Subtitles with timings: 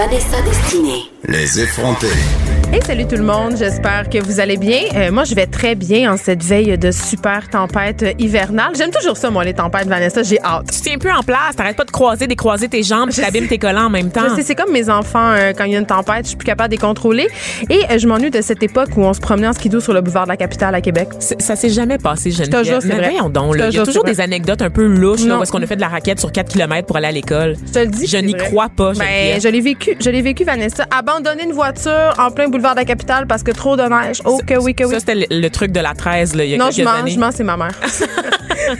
[0.00, 1.02] Vanessa Destinée.
[1.28, 2.06] Les effrontés.
[2.72, 3.56] Hey, salut tout le monde.
[3.58, 4.78] J'espère que vous allez bien.
[4.94, 8.70] Euh, moi, je vais très bien en cette veille de super tempête hivernale.
[8.78, 10.22] J'aime toujours ça, moi, les tempêtes, Vanessa.
[10.22, 10.70] J'ai hâte.
[10.72, 13.26] Tu tiens un peu en place, t'arrêtes pas de croiser, décroiser tes jambes, tu Je
[13.26, 13.48] t'abîmes sais.
[13.50, 14.34] tes collants en même temps.
[14.36, 16.46] Je c'est comme mes enfants euh, quand il y a une tempête, je suis plus
[16.46, 17.26] capable de les contrôler.
[17.68, 20.00] Et euh, je m'ennuie de cette époque où on se promenait en skidoo sur le
[20.00, 21.08] boulevard de la capitale à Québec.
[21.40, 22.60] Ça s'est jamais passé, Geneviève.
[22.62, 23.10] te jure, c'est Mais vrai.
[23.10, 23.68] voyons donc, Je là.
[23.68, 24.22] Il y a toujours des vrai.
[24.22, 25.40] anecdotes un peu louches, là, Non.
[25.40, 27.56] où est-ce qu'on a fait de la raquette sur 4 km pour aller à l'école.
[27.66, 28.06] Je te le dis.
[28.06, 30.86] Je n'y crois pas, Ben, je l'ai vécu, je l'ai vécu, Vanessa.
[30.90, 34.20] Abandonner une voiture en plein boulevard de la capitale parce que trop de neige.
[34.24, 34.92] Oh, que oui, que oui.
[34.94, 36.88] Ça, c'était le, le truc de la 13, là, il y a non, je quelques
[36.88, 37.10] mens, années.
[37.12, 37.72] je mens, c'est ma mère.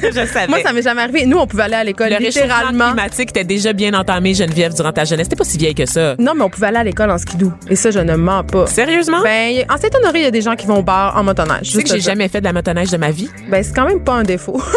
[0.02, 0.46] je savais.
[0.48, 1.26] Moi, ça m'est jamais arrivé.
[1.26, 2.88] Nous, on pouvait aller à l'école le littéralement.
[2.88, 5.28] climatique était déjà bien entamé, Geneviève, durant ta jeunesse.
[5.28, 6.14] T'es pas si vieille que ça.
[6.18, 7.52] Non, mais on pouvait aller à l'école en skidoo.
[7.68, 8.66] Et ça, je ne mens pas.
[8.66, 9.22] Sérieusement?
[9.22, 11.62] Ben, en Saint-Honoré, il y a des gens qui vont au bar en motoneige.
[11.62, 13.28] tu sais que j'ai jamais fait de la motoneige de ma vie.
[13.48, 14.60] Ben, c'est quand même pas un défaut.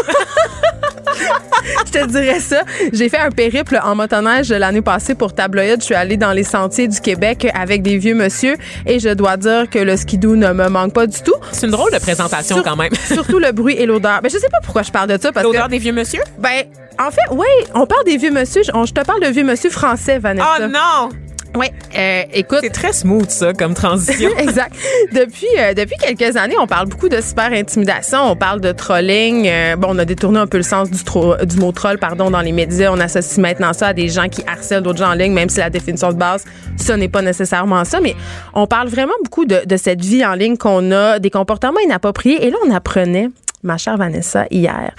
[1.85, 2.61] Je te dirais ça.
[2.91, 5.79] J'ai fait un périple en motoneige l'année passée pour Tabloïd.
[5.79, 9.37] Je suis allée dans les sentiers du Québec avec des vieux monsieur et je dois
[9.37, 11.35] dire que le skidoo ne me manque pas du tout.
[11.51, 12.93] C'est une drôle de présentation Sur- quand même.
[13.05, 14.21] Surtout le bruit et l'odeur.
[14.21, 16.21] Ben, je sais pas pourquoi je parle de ça parce L'odeur des vieux monsieur?
[16.39, 16.63] ben,
[16.99, 18.61] en fait, oui, on parle des vieux monsieur.
[18.63, 20.47] Je, on- je te parle de vieux monsieur français, Vanessa.
[20.59, 21.09] Oh non!
[21.55, 22.59] Oui, euh, écoute.
[22.61, 24.29] C'est très smooth, ça, comme transition.
[24.39, 24.75] exact.
[25.11, 29.47] Depuis, euh, depuis quelques années, on parle beaucoup de cyber-intimidation, on parle de trolling.
[29.47, 32.31] Euh, bon, on a détourné un peu le sens du, tro- du mot troll pardon,
[32.31, 32.91] dans les médias.
[32.91, 35.59] On associe maintenant ça à des gens qui harcèlent d'autres gens en ligne, même si
[35.59, 36.43] la définition de base,
[36.79, 37.99] ce n'est pas nécessairement ça.
[37.99, 38.15] Mais
[38.55, 42.45] on parle vraiment beaucoup de, de cette vie en ligne qu'on a, des comportements inappropriés.
[42.45, 43.29] Et là, on apprenait,
[43.61, 44.91] ma chère Vanessa, hier,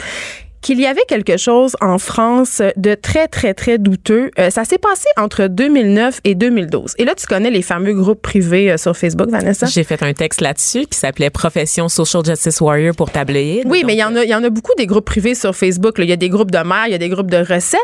[0.65, 4.31] qu'il y avait quelque chose en France de très, très, très douteux.
[4.39, 6.95] Euh, ça s'est passé entre 2009 et 2012.
[6.98, 9.67] Et là, tu connais les fameux groupes privés euh, sur Facebook, Vanessa?
[9.67, 13.64] J'ai fait un texte là-dessus qui s'appelait Profession Social Justice Warrior pour tabloïd.
[13.67, 15.35] Oui, Donc, mais il y en a, il y en a beaucoup des groupes privés
[15.35, 15.98] sur Facebook.
[15.98, 16.05] là.
[16.05, 17.81] Il y a des groupes de mères, il y a des groupes de recettes.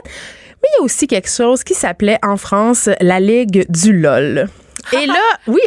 [0.62, 4.48] Mais il y a aussi quelque chose qui s'appelait en France la Ligue du LOL.
[4.92, 5.14] Et là,
[5.46, 5.60] oui,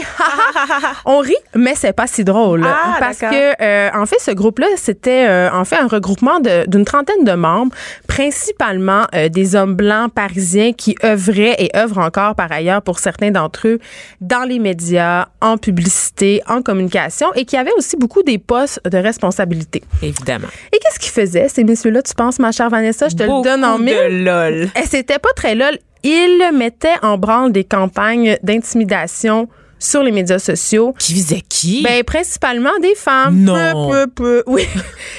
[1.06, 2.66] on rit, mais c'est pas si drôle.
[2.66, 6.86] Ah, parce que, euh, en fait, ce groupe-là, c'était euh, en fait un regroupement d'une
[6.86, 7.74] trentaine de membres,
[8.08, 13.32] principalement euh, des hommes blancs parisiens qui œuvraient et œuvrent encore par ailleurs pour certains
[13.32, 13.80] d'entre eux
[14.22, 18.98] dans les médias, en publicité, en communication et qui avaient aussi beaucoup des postes de
[18.98, 19.84] responsabilité.
[20.02, 20.48] Évidemment.
[20.72, 23.10] Et qu'est-ce qu'ils faisaient, ces messieurs-là, tu penses, ma chère Vanessa?
[23.10, 23.94] Je te Beaucoup le donne en mille.
[23.96, 24.70] de lol.
[24.82, 25.78] Et c'était pas très lol.
[26.04, 29.48] Ils mettaient en branle des campagnes d'intimidation
[29.84, 30.94] sur les médias sociaux.
[30.98, 31.84] Qui visait qui?
[31.84, 33.38] Ben, principalement des femmes.
[33.38, 33.90] Non.
[33.90, 34.44] Peu, peu, peu.
[34.54, 34.68] Oui.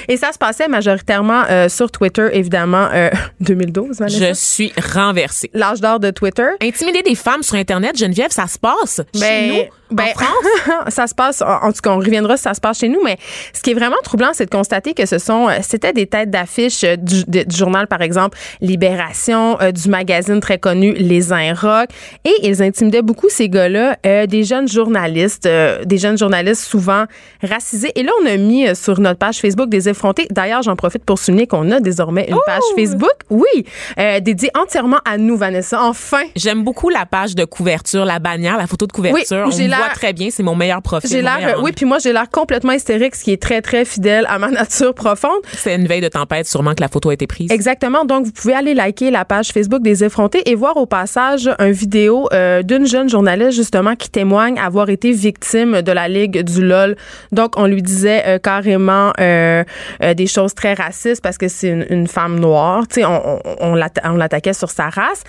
[0.07, 3.09] Et ça se passait majoritairement euh, sur Twitter, évidemment, euh,
[3.41, 4.29] 2012, Vanessa.
[4.29, 5.49] je suis renversée.
[5.53, 6.47] L'âge d'or de Twitter.
[6.61, 10.87] Intimider des femmes sur Internet, Geneviève, ça se passe chez nous, ben, en France?
[10.93, 13.17] ça se passe, en tout cas, on reviendra si ça se passe chez nous, mais
[13.53, 16.31] ce qui est vraiment troublant, c'est de constater que ce sont, euh, c'était des têtes
[16.31, 17.23] d'affiche euh, du,
[17.55, 21.89] journal, par exemple, Libération, euh, du magazine très connu Les Inrocks,
[22.23, 23.97] et ils intimidaient beaucoup ces gars-là,
[24.27, 27.05] des jeunes journalistes, euh, des jeunes journalistes souvent
[27.43, 27.91] racisés.
[27.95, 30.27] Et là, on a mis euh, sur notre page Facebook des effrontés.
[30.31, 33.65] D'ailleurs, j'en profite pour souligner qu'on a désormais une page Facebook, oui,
[33.99, 35.81] euh, dédiée entièrement à nous, Vanessa.
[35.81, 39.45] Enfin, J'aime beaucoup la page de couverture, la bannière, la photo de couverture.
[39.47, 41.09] Oui, On me voit très bien, c'est mon meilleur profil.
[41.09, 44.25] J'ai l'air, oui, puis moi j'ai l'air complètement hystérique, ce qui est très très fidèle
[44.29, 45.41] à ma nature profonde.
[45.53, 47.51] C'est une veille de tempête, sûrement que la photo a été prise.
[47.51, 48.05] Exactement.
[48.05, 51.71] Donc vous pouvez aller liker la page Facebook des effrontés et voir au passage un
[51.71, 56.65] vidéo euh, d'une jeune journaliste justement qui témoigne avoir été victime de la ligue du
[56.65, 56.95] lol.
[57.31, 59.63] Donc on lui disait euh, carrément euh,
[60.03, 62.87] euh, des choses très racistes parce que c'est une, une femme noire.
[62.87, 65.23] Tu sais, on, on, on l'atta- on l'attaquait sur sa race.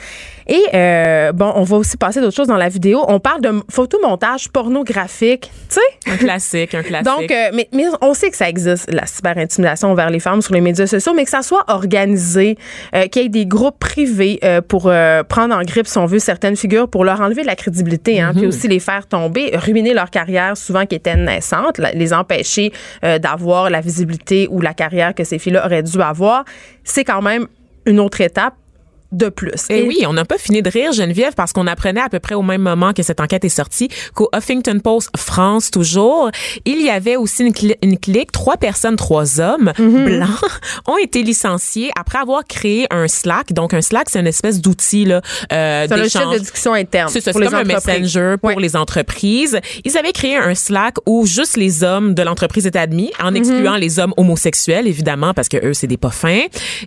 [0.49, 0.63] Et
[1.35, 3.05] bon, on va aussi passer d'autres choses dans la vidéo.
[3.09, 5.51] On parle de photomontage pornographique.
[5.69, 6.13] Tu sais?
[6.13, 7.05] Un classique, un classique.
[7.05, 10.61] Donc, mais, mais on sait que ça existe, la cyberintimidation envers les femmes sur les
[10.61, 12.57] médias sociaux, mais que ça soit organisé,
[13.11, 14.39] qu'il y ait des groupes privés
[14.69, 14.83] pour
[15.29, 18.31] prendre en grippe, si on veut, certaines figures, pour leur enlever de la crédibilité, hein,
[18.33, 22.73] puis aussi les faire tomber, ruiner leur carrière, souvent qui était naissante, les empêcher
[23.05, 26.45] euh, d'avoir la visibilité ou la carrière que ces filles-là auraient dû avoir,
[26.85, 27.47] c'est quand même
[27.85, 28.55] une autre étape
[29.13, 29.67] de plus.
[29.71, 32.35] Et oui, on n'a pas fini de rire, Geneviève, parce qu'on apprenait à peu près
[32.35, 36.31] au même moment que cette enquête est sortie qu'au Huffington Post France, toujours,
[36.65, 40.05] il y avait aussi une, cli- une clique, trois personnes, trois hommes Mhm.
[40.05, 40.29] blancs
[40.89, 43.53] ont été licenciés après avoir créé un Slack.
[43.53, 45.21] Donc, un Slack, c'est une espèce d'outil là,
[45.53, 46.35] euh, C'est d'échange.
[46.35, 48.57] de discussion interne C'est ça, comme un messenger pour Ouais.
[48.59, 49.59] les entreprises.
[49.85, 53.37] Ils avaient créé un Slack où juste les hommes de l'entreprise étaient admis, en Mhm.
[53.37, 56.43] excluant les hommes homosexuels, évidemment, parce que eux, c'est des pas fins.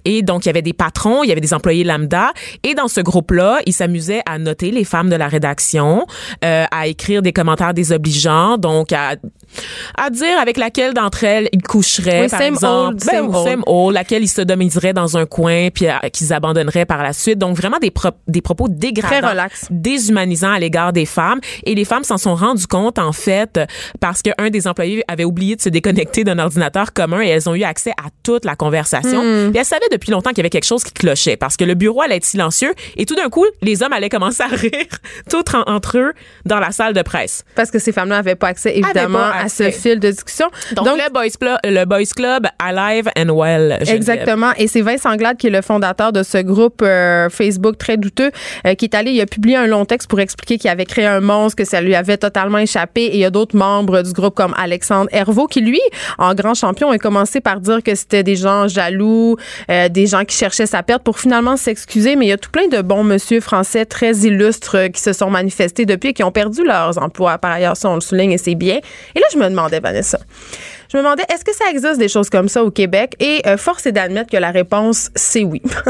[0.06, 2.32] Et donc, il y avait des patrons, il y avait des employés lambda, lambda.
[2.64, 6.06] Et dans ce groupe-là, il s'amusait à noter les femmes de la rédaction,
[6.44, 9.16] euh, à écrire des commentaires désobligeants, donc à,
[9.98, 12.88] à dire avec laquelle d'entre elles il coucherait, Oui, par same exemple.
[12.96, 13.48] old, Ben, same old.
[13.48, 17.38] same old, laquelle il sodomiserait dans un coin puis euh, qu'ils abandonneraient par la suite.
[17.40, 19.68] Donc vraiment des, pro- des propos dégradants, Très relax.
[19.70, 21.40] déshumanisants à l'égard des femmes.
[21.66, 23.60] Et les femmes s'en sont rendues compte en fait
[24.00, 27.56] parce qu'un des employés avait oublié de se déconnecter d'un ordinateur commun et elles ont
[27.56, 29.24] eu accès à toute la conversation.
[29.24, 29.50] Hmm.
[29.52, 31.74] Puis elles savaient depuis longtemps qu'il y avait quelque chose qui clochait parce que le
[31.74, 34.72] bureau allait être silencieux et tout d'un coup les hommes allaient commencer à rire
[35.30, 36.14] tout en- entre eux
[36.46, 37.44] dans la salle de presse.
[37.56, 40.48] Parce que ces femmes-là n'avaient pas accès, évidemment, pas à ce fil de discussion.
[40.76, 43.78] Donc, le boys club, le boys club alive and well.
[43.80, 43.96] Geneviève.
[43.96, 44.52] Exactement.
[44.58, 48.32] Et c'est Vincent Glade qui est le fondateur de ce groupe euh, Facebook très douteux
[48.66, 51.06] euh, qui est allé, il a publié un long texte pour expliquer qu'il avait créé
[51.06, 53.02] un monstre, que ça lui avait totalement échappé.
[53.06, 55.82] Et il y a d'autres membres du groupe comme Alexandre Hervaux qui, lui,
[56.18, 59.38] en grand champion, a commencé par dire que c'était des gens jaloux,
[59.70, 61.89] euh, des gens qui cherchaient sa perte pour finalement s'excuser.
[61.96, 65.12] Mais il y a tout plein de bons monsieur français très illustres euh, qui se
[65.12, 67.38] sont manifestés depuis et qui ont perdu leurs emplois.
[67.40, 68.80] Par ailleurs, ça, on le souligne et c'est bien.
[69.16, 70.20] Et là, je me demandais, Vanessa,
[70.92, 73.16] je me demandais, est-ce que ça existe des choses comme ça au Québec?
[73.20, 75.62] Et euh, force est d'admettre que la réponse, c'est oui.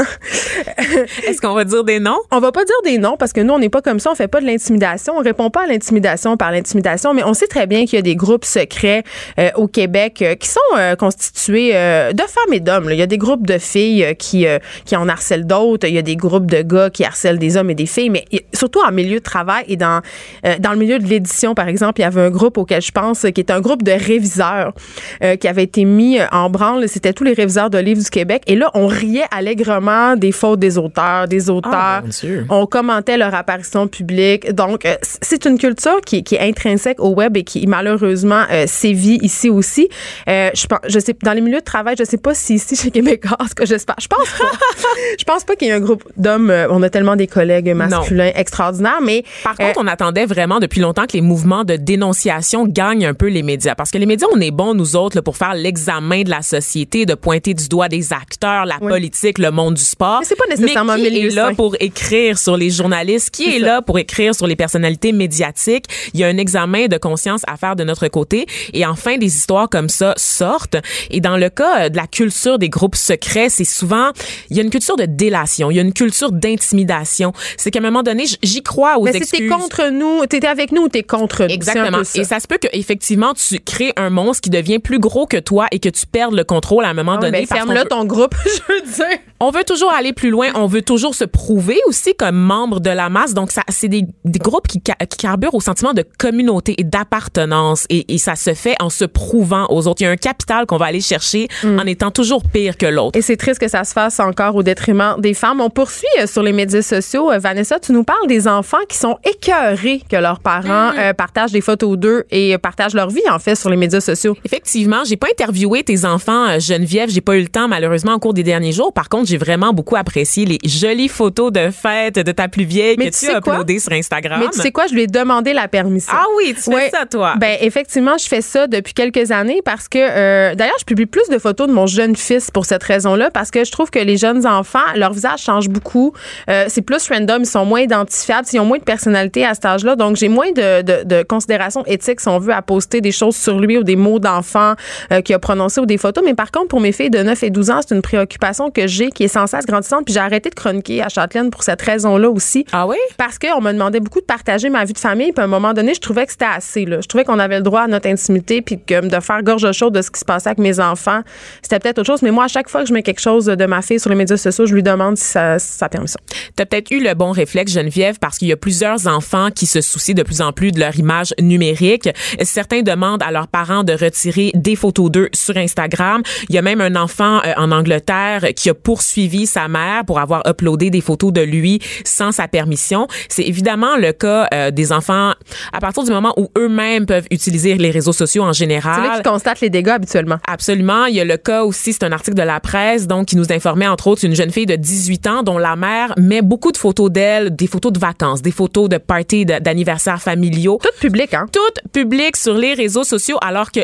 [1.26, 2.18] Est-ce qu'on va dire des noms?
[2.30, 4.10] on va pas dire des noms parce que nous, on n'est pas comme ça.
[4.10, 5.14] On fait pas de l'intimidation.
[5.16, 8.02] On répond pas à l'intimidation par l'intimidation, mais on sait très bien qu'il y a
[8.02, 9.02] des groupes secrets
[9.38, 12.88] euh, au Québec euh, qui sont euh, constitués euh, de femmes et d'hommes.
[12.90, 15.86] Il y a des groupes de filles euh, qui, euh, qui en harcèlent d'autres.
[15.86, 18.24] Il y a des groupes de gars qui harcèlent des hommes et des filles, mais
[18.52, 20.00] surtout en milieu de travail et dans,
[20.46, 22.92] euh, dans le milieu de l'édition, par exemple, il y avait un groupe auquel je
[22.92, 24.72] pense qui est un groupe de réviseurs
[25.22, 26.88] euh, qui avait été mis euh, en branle.
[26.88, 28.42] C'était tous les réviseurs de livres du Québec.
[28.46, 31.72] Et là, on riait allègrement des fautes des auteurs, des auteurs.
[31.74, 32.46] Ah, mon Dieu.
[32.48, 34.52] on commentait leur apparition publique.
[34.52, 38.64] Donc, euh, c'est une culture qui, qui est intrinsèque au web et qui malheureusement euh,
[38.66, 39.88] sévit ici aussi.
[40.26, 42.90] Je pense, je sais, dans les milieux de travail, je sais pas si ici chez
[42.90, 43.96] Québécois, ce que j'espère.
[44.00, 44.50] Je pense pas.
[45.18, 46.52] je pense pas qu'il y ait un groupe d'hommes.
[46.70, 51.06] on a tellement des collègues masculins extraordinaires, mais Par contre, on attendait vraiment depuis longtemps
[51.06, 53.74] que les mouvements de dénonciation gagnent un peu les médias.
[53.74, 56.42] Parce que les médias, on est bons, nous autres, là, pour faire l'examen de la
[56.42, 58.88] société, de pointer du doigt des acteurs, la Oui.
[58.88, 60.18] politique, le monde du sport.
[60.20, 61.54] Mais c'est pas nécessairement Mais qui milieu est là sain.
[61.54, 63.30] pour écrire sur les journalistes?
[63.30, 63.66] Qui C'est est ça.
[63.66, 65.84] là pour écrire sur les personnalités médiatiques?
[66.14, 68.46] Il y a un examen de conscience à faire de notre côté.
[68.72, 70.76] Et enfin, des histoires comme ça sortent.
[71.10, 74.10] Et dans le cas euh, de la culture des groupes secrets, c'est souvent,
[74.50, 75.70] il y a une culture de délation.
[75.70, 77.32] Il y a une culture d'intimidation.
[77.56, 79.40] C'est qu'à un moment donné, j'y crois aux mais si excuses.
[79.40, 81.50] t'es contre nous, t'étais avec nous ou t'es contre nous.
[81.50, 82.04] Exactement.
[82.04, 82.20] ça.
[82.20, 85.36] Et ça se peut que effectivement tu crées un monstre qui devient plus gros que
[85.38, 87.40] toi et que tu perdes le contrôle à un moment Ah, donné.
[87.40, 89.18] ben, ferme-le veut- ton groupe, je veux dire.
[89.40, 92.90] on veut toujours aller plus loin, on veut toujours se prouver aussi comme membre de
[92.90, 93.34] la masse.
[93.34, 96.84] Donc ça, c'est des, des groupes qui, ca- qui carburent au sentiment de communauté et
[96.84, 100.00] d'appartenance, et, et ça se fait en se prouvant aux autres.
[100.02, 101.78] Il y a un capital qu'on va aller chercher Mm.
[101.80, 103.18] en étant toujours pire que l'autre.
[103.18, 105.60] Et c'est triste que ça se fasse encore au détriment des femmes.
[105.60, 107.30] On poursuit euh, sur les médias sociaux.
[107.30, 111.52] Euh, Vanessa, tu nous parles des enfants qui sont écœurés que leurs parents euh, partagent
[111.52, 114.36] des photos d'eux et partagent leur vie, en fait, sur les médias sociaux.
[114.44, 114.59] Effectivement,
[115.04, 118.34] j'ai pas interviewé tes enfants euh, Geneviève, j'ai pas eu le temps malheureusement au cours
[118.34, 118.92] des derniers jours.
[118.92, 122.96] Par contre, j'ai vraiment beaucoup apprécié les jolies photos de fête de ta plus vieille
[122.98, 124.40] Mais que tu tu, sais as uploadées sur Instagram.
[124.40, 126.12] Mais tu sais quoi, je lui ai demandé la permission.
[126.16, 126.90] Ah oui, tu Ouais.
[126.90, 127.34] fais ça toi.
[127.38, 131.28] Ben effectivement, je fais ça depuis quelques années parce que euh, d'ailleurs, je publie plus
[131.30, 134.16] de photos de mon jeune fils pour cette raison-là parce que je trouve que les
[134.16, 136.12] jeunes enfants, leur visage change beaucoup.
[136.48, 139.64] Euh, c'est plus random, ils sont moins identifiables, ils ont moins de personnalité à cet
[139.64, 139.96] âge-là.
[139.96, 143.36] Donc j'ai moins de, de, de considération éthique si on veut à poster des choses
[143.36, 146.24] sur lui ou des mots d'enfant euh, qu'il a prononcés ou des photos.
[146.24, 148.86] Mais par contre, pour mes filles de 9 et 12 ans, c'est une préoccupation que
[148.86, 150.04] j'ai qui est sans cesse grandissante.
[150.04, 152.96] Puis j'ai arrêté de chroniquer à Châtelaine pour cette raison-là aussi Ah oui?
[153.16, 155.32] parce qu'on me demandait beaucoup de partager ma vie de famille.
[155.32, 156.84] Puis à un moment donné, je trouvais que c'était assez.
[156.84, 157.00] Là.
[157.00, 159.94] Je trouvais qu'on avait le droit à notre intimité, puis que de faire gorge chaude
[159.94, 161.20] de ce qui se passait avec mes enfants,
[161.62, 162.22] c'était peut-être autre chose.
[162.22, 164.16] Mais moi, à chaque fois que je mets quelque chose de ma fille sur les
[164.16, 166.18] médias sociaux, je lui demande si ça, si ça permet ça.
[166.56, 169.66] Tu as peut-être eu le bon réflexe, Geneviève, parce qu'il y a plusieurs enfants qui
[169.66, 172.08] se soucient de plus en plus de leur image numérique.
[172.42, 176.22] Certains demandent à leurs parents de retirer des photos d'eux sur Instagram.
[176.48, 180.18] Il y a même un enfant euh, en Angleterre qui a poursuivi sa mère pour
[180.18, 183.06] avoir uploadé des photos de lui sans sa permission.
[183.28, 185.32] C'est évidemment le cas euh, des enfants
[185.72, 189.12] à partir du moment où eux-mêmes peuvent utiliser les réseaux sociaux en C'est là général.
[189.14, 190.36] qu'ils constatent les dégâts habituellement.
[190.46, 191.06] Absolument.
[191.06, 193.52] Il y a le cas aussi, c'est un article de la presse, donc, qui nous
[193.52, 196.76] informait, entre autres, une jeune fille de 18 ans dont la mère met beaucoup de
[196.76, 200.78] photos d'elle, des photos de vacances, des photos de parties d'anniversaires familiaux.
[200.82, 201.46] Tout public, hein?
[201.52, 203.80] Tout public sur les réseaux sociaux, alors que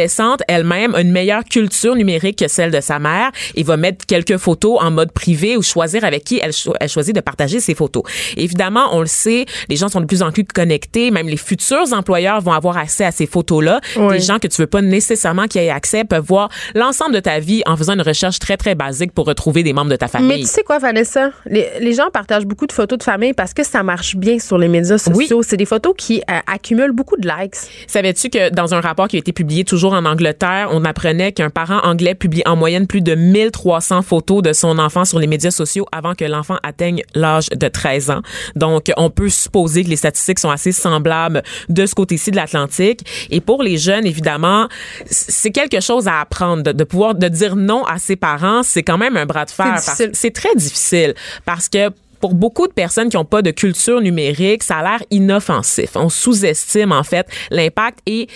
[0.00, 4.04] adolescente elle-même a une meilleure culture numérique que celle de sa mère et va mettre
[4.06, 7.60] quelques photos en mode privé ou choisir avec qui elle, cho- elle choisit de partager
[7.60, 8.02] ses photos.
[8.36, 11.92] Évidemment, on le sait, les gens sont de plus en plus connectés, même les futurs
[11.92, 13.80] employeurs vont avoir accès à ces photos-là.
[13.96, 14.12] Oui.
[14.18, 17.38] Des gens que tu veux pas nécessairement qui aient accès peuvent voir l'ensemble de ta
[17.38, 20.28] vie en faisant une recherche très très basique pour retrouver des membres de ta famille.
[20.28, 21.30] Mais tu sais quoi, Vanessa?
[21.46, 24.58] Les, les gens partagent beaucoup de photos de famille parce que ça marche bien sur
[24.58, 25.42] les médias sociaux.
[25.42, 27.54] C'est des photos qui euh, accumulent beaucoup de likes.
[27.86, 31.50] Savais-tu que dans un rapport qui a été publié toujours en Angleterre, on apprenait qu'un
[31.50, 35.50] parent anglais publie en moyenne plus de 1300 photos de son enfant sur les médias
[35.50, 38.22] sociaux avant que l'enfant atteigne l'âge de 13 ans.
[38.54, 43.28] Donc, on peut supposer que les statistiques sont assez semblables de ce côté-ci de l'Atlantique.
[43.30, 44.66] Et pour les jeunes, évidemment,
[45.10, 46.62] c'est quelque chose à apprendre.
[46.62, 49.50] De, de pouvoir de dire non à ses parents, c'est quand même un bras de
[49.50, 49.78] fer.
[49.78, 51.12] C'est très difficile
[51.44, 51.90] parce que
[52.26, 55.90] pour beaucoup de personnes qui n'ont pas de culture numérique, ça a l'air inoffensif.
[55.94, 58.26] On sous-estime en fait l'impact et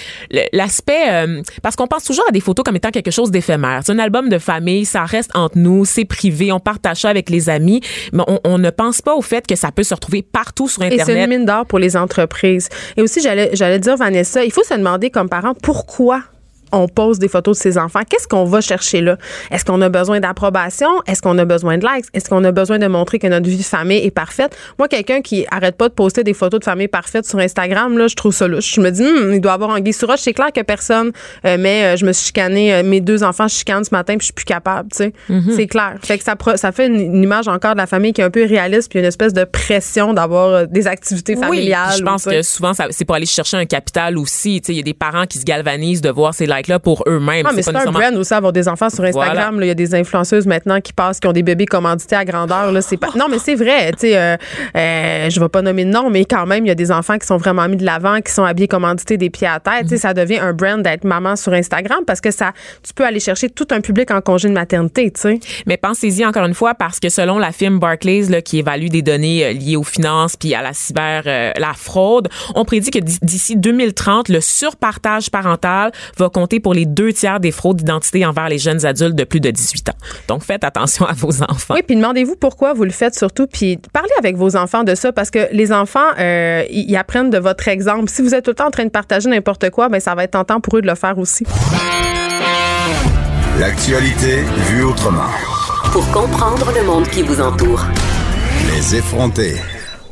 [0.53, 3.81] l'aspect euh, parce qu'on pense toujours à des photos comme étant quelque chose d'éphémère.
[3.85, 7.31] C'est un album de famille, ça reste entre nous, c'est privé, on partage ça avec
[7.31, 7.81] les amis,
[8.13, 10.85] mais on, on ne pense pas au fait que ça peut se retrouver partout sur
[10.85, 11.29] Et c'est une internet.
[11.29, 12.69] mine d'or pour les entreprises.
[12.97, 16.23] Et aussi, j'allais j'allais dire, Vanessa, il faut se demander comme parent pourquoi
[16.73, 18.01] on pose des photos de ses enfants.
[18.09, 19.17] Qu'est-ce qu'on va chercher là?
[19.51, 20.89] Est-ce qu'on a besoin d'approbation?
[21.07, 22.07] Est-ce qu'on a besoin de likes?
[22.15, 24.57] Est-ce qu'on a besoin de montrer que notre vie de famille est parfaite?
[24.79, 28.07] Moi, quelqu'un qui arrête pas de poster des photos de famille parfaites sur Instagram, là,
[28.07, 28.75] je trouve ça louche.
[28.75, 30.21] Je me dis, Hmm, il doit avoir un sur roche.
[30.21, 31.11] C'est clair que personne,
[31.45, 34.21] euh, mais euh, je me suis chicanée, euh, mes deux enfants chicanent ce matin puis
[34.21, 35.13] je suis plus capable, tu sais.
[35.29, 35.57] Mm-hmm.
[35.57, 35.95] C'est clair.
[36.03, 38.31] Fait que ça, ça fait une, une image encore de la famille qui est un
[38.31, 41.89] peu réaliste puis une espèce de pression d'avoir des activités Oui, familiales.
[41.89, 44.61] puis je pense que souvent, c'est pour aller chercher un capital aussi.
[44.61, 47.03] Tu sais, Il y a des parents qui se galvanisent de voir ces likes-là pour
[47.07, 47.47] eux-mêmes.
[47.49, 49.59] Ah, mais c'est un nécessairement- brand aussi avoir des enfants sur Instagram.
[49.61, 49.67] là.
[49.67, 52.73] Il y a des influenceuses maintenant qui passent, qui ont des bébés commandités à grandeur.
[52.73, 52.81] Là.
[52.83, 53.09] C'est pas...
[53.17, 53.93] Non, mais c'est vrai.
[53.99, 54.37] Sais, euh,
[54.77, 57.19] euh, je vais pas nommer de nom, mais quand même, il y a des enfants
[57.19, 59.89] qui sont vraiment mis de l'avant, qui sont habillés commandités des pieds à tête.
[59.89, 62.53] Sais, Ça devient un brand d'être maman sur Instagram parce que ça,
[62.83, 65.11] tu peux aller chercher tout un public en congé de maternité.
[65.11, 65.41] Tu sais.
[65.67, 69.03] Mais pensez-y encore une fois parce que selon la firme Barclays là, qui évalue des
[69.03, 72.99] données euh, liées aux finances puis à la cyber euh, la fraude, on prédit que
[72.99, 78.49] d'ici 2030 le surpartage parental va compter pour les deux tiers des fraudes d'identité envers
[78.49, 79.95] les jeunes adultes de plus de 18 ans.
[80.27, 81.75] Donc faites attention à vos enfants.
[81.75, 85.13] Oui, puis demandez-vous pourquoi vous le faites surtout, puis parlez avec vos enfants de ça
[85.13, 88.11] parce que les enfants, euh, ils ils apprennent de votre exemple.
[88.11, 90.25] Si vous êtes tout le temps en train de partager n'importe quoi, ben ça va
[90.25, 91.45] être tentant pour eux de le faire aussi.
[93.61, 95.31] L'actualité vue autrement.
[95.93, 97.85] Pour comprendre le monde qui vous entoure.
[98.75, 99.55] Les effronter.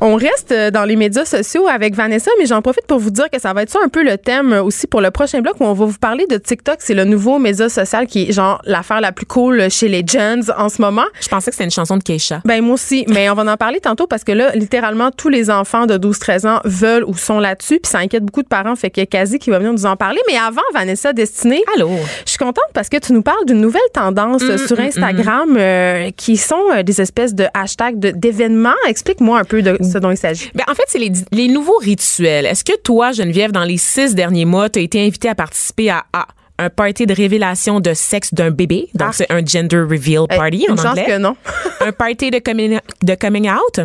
[0.00, 3.28] On reste euh, dans les médias sociaux avec Vanessa, mais j'en profite pour vous dire
[3.30, 5.56] que ça va être ça un peu le thème euh, aussi pour le prochain bloc
[5.58, 6.76] où on va vous parler de TikTok.
[6.78, 10.44] C'est le nouveau média social qui est genre l'affaire la plus cool chez les jeunes
[10.56, 11.02] en ce moment.
[11.20, 12.42] Je pensais que c'était une chanson de Keisha.
[12.44, 15.50] Ben moi aussi, mais on va en parler tantôt parce que là, littéralement, tous les
[15.50, 18.90] enfants de 12-13 ans veulent ou sont là-dessus, puis ça inquiète beaucoup de parents, fait
[18.90, 20.20] qu'il y a quasi qui va venir nous en parler.
[20.28, 21.90] Mais avant, Vanessa Destinée, Allô?
[22.24, 26.10] je suis contente parce que tu nous parles d'une nouvelle tendance euh, sur Instagram euh,
[26.16, 28.70] qui sont des espèces de hashtags d'événements.
[28.86, 30.50] Explique-moi un peu de ce dont il s'agit?
[30.54, 32.46] Ben, en fait, c'est les, les nouveaux rituels.
[32.46, 35.90] Est-ce que toi, Geneviève, dans les six derniers mois, tu as été invitée à participer
[35.90, 36.26] à A,
[36.58, 38.88] un party de révélation de sexe d'un bébé?
[38.94, 39.12] Donc, Ah.
[39.12, 41.04] c'est un gender reveal Hey, party une en anglais.
[41.06, 41.36] que non.
[41.80, 43.80] un party de coming, de coming out?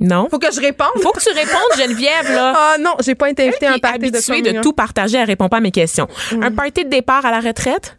[0.00, 0.26] Non?
[0.30, 0.88] Faut que je réponde.
[1.00, 2.54] Faut que tu répondes, Geneviève, là.
[2.74, 5.26] Ah non, j'ai pas été invitée à un party de habituée de, tout partager, elle
[5.26, 6.08] répond pas à mes questions.
[6.40, 7.96] Un party de départ à la retraite?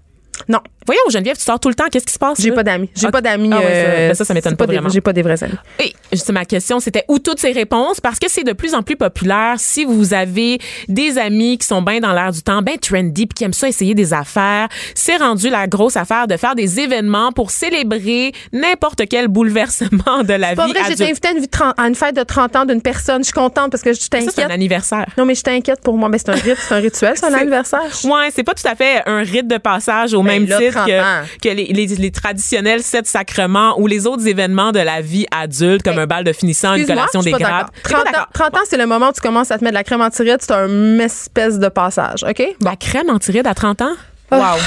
[0.49, 1.85] Non, Voyons, Geneviève, tu sors tout le temps.
[1.89, 2.41] Qu'est-ce qui se passe?
[2.41, 2.89] j'ai pas d'amis.
[2.93, 3.13] J'ai Ok.
[3.13, 3.49] pas d'amis.
[3.53, 4.89] Ah ouais, ça- euh, ben ça, ça m'étonne pas vraiment.
[4.89, 5.53] J'ai pas des vrais amis.
[5.79, 8.01] Et juste ma question, c'était où toutes ces réponses?
[8.01, 9.55] Parce que c'est de plus en plus populaire.
[9.59, 10.59] Si vous avez
[10.89, 13.69] des amis qui sont bien dans l'air du temps, bien trendy, puis qui aiment ça
[13.69, 19.03] essayer des affaires, c'est rendu la grosse affaire de faire des événements pour célébrer n'importe
[19.09, 21.11] quel bouleversement de la C'est pas vie vrai, j'ai été adulte.
[21.25, 23.19] invitée à une, vie de 30 à une fête de 30 ans d'une personne.
[23.19, 24.51] Je suis contente parce que je Ça, c'est un t'inquiète.
[24.51, 25.05] anniversaire.
[25.17, 26.09] Non, mais je t'inquiète pour moi.
[26.09, 27.79] Mais c'est un rite, c'est un rituel, c'est un anniversaire.
[28.03, 30.71] Ouais, c'est pas tout à fait un rite de passage au Ben même là, titre
[30.73, 35.01] 30 que, que les, les, les traditionnels sept sacrements ou les autres événements de la
[35.01, 37.67] vie adulte, comme Hey, un bal de finissant, une collation des grades.
[37.67, 37.69] d'accord.
[37.83, 38.27] T'es pas 30 ans, d'accord?
[38.33, 40.37] 30 ans, c'est le moment où tu commences à te mettre de la crème anti-ride.
[40.41, 42.43] C'est un espèce de passage, OK?
[42.61, 43.93] La crème anti-ride à 30 ans?
[44.31, 44.59] Ah, Wow.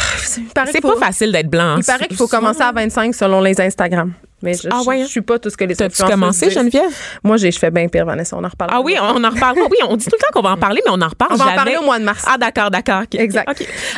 [0.67, 1.75] C'est faut- pas facile d'être blanc.
[1.75, 1.79] hein.
[1.79, 4.13] Il paraît qu'il faut commencer à 25 selon les Instagram.
[4.47, 5.01] Mais je, Ah je- ouais?
[5.03, 6.51] je suis pas tout ce que les T'as-tu influenceuses commencé.
[6.51, 6.91] Geneviève?
[7.23, 8.37] Moi, j'ai je fais bien pire, Vanessa.
[8.37, 8.71] On en reparle.
[8.73, 9.59] Ah oui, on en reparle.
[9.71, 11.37] Oui, on dit tout le temps qu'on va en parler, mais on en reparle On
[11.37, 12.25] va en parler au mois de mars.
[12.27, 13.03] Ah, d'accord, d'accord.
[13.03, 13.19] OK.
[13.19, 13.47] Exact.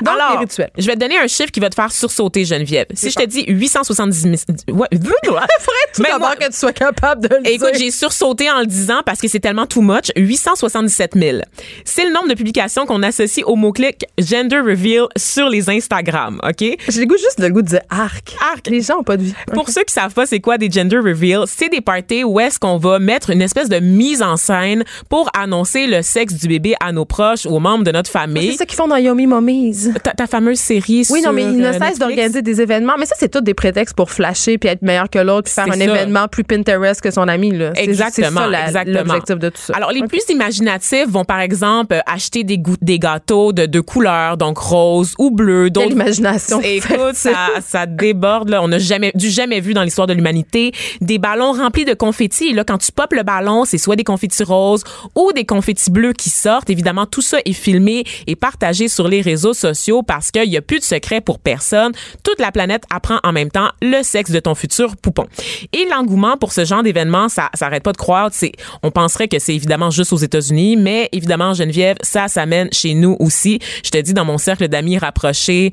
[0.02, 0.70] Donc, Alors, les rituels.
[0.78, 2.86] je vais te donner un chiffre qui va te faire sursauter, Geneviève.
[2.94, 4.34] Si je te dis 870 000...
[4.78, 8.66] Ouais, faudrait tout d'abord que tu sois capable de le Écoute, j'ai sursauté en le
[8.66, 10.10] disant parce que c'est tellement too much.
[10.16, 11.38] 877 000.
[11.84, 16.60] C'est le nombre de publications qu'on associe au mot-clic gender reveal sur les Instagram, OK?
[16.88, 18.34] J'ai le goût juste le goût de dire arc.
[18.52, 18.66] Arc.
[18.68, 19.34] Les gens ont pas de vie.
[19.52, 21.46] Pour ceux qui savent pas c'est c'est quoi des gender reveals?
[21.48, 25.28] C'est des parties où est-ce qu'on va mettre une espèce de mise en scène pour
[25.36, 28.52] annoncer le sexe du bébé à nos proches ou aux membres de notre famille.
[28.52, 29.88] C'est ça qu'ils font dans Yomi Mommies.
[30.04, 31.98] Ta, ta fameuse série Oui, sur non, mais ils ne euh, cessent Netflix.
[31.98, 32.92] d'organiser des événements.
[33.00, 35.66] Mais ça, c'est tout des prétextes pour flasher puis être meilleur que l'autre puis faire
[35.66, 35.82] un ça.
[35.84, 37.50] événement plus Pinterest que son ami.
[37.50, 37.72] Là.
[37.74, 39.72] Exactement, C'est ça l'objectif de tout ça.
[39.74, 44.36] Alors, les plus imaginatifs vont, par exemple, euh, acheter des, des gâteaux de deux couleurs,
[44.36, 45.68] donc rose ou bleu.
[45.74, 46.60] Quelle imagination.
[46.62, 48.50] Écoute, ça, ça déborde.
[48.50, 48.62] Là.
[48.62, 52.48] On n'a jamais, du jamais vu dans l'histoire de l'humanité des ballons remplis de confettis.
[52.48, 54.84] Et là, quand tu popes le ballon, c'est soit des confettis roses
[55.14, 56.70] ou des confettis bleus qui sortent.
[56.70, 60.62] Évidemment, tout ça est filmé et partagé sur les réseaux sociaux parce qu'il n'y a
[60.62, 61.92] plus de secret pour personne.
[62.22, 65.26] Toute la planète apprend en même temps le sexe de ton futur poupon.
[65.72, 67.98] Et l'engouement pour ce genre d'événement, ça, ça arrête pas de.
[68.32, 72.94] C'est, on penserait que c'est évidemment juste aux États-Unis, mais évidemment, Geneviève, ça s'amène chez
[72.94, 73.58] nous aussi.
[73.84, 75.72] Je te dis, dans mon cercle d'amis rapprochés,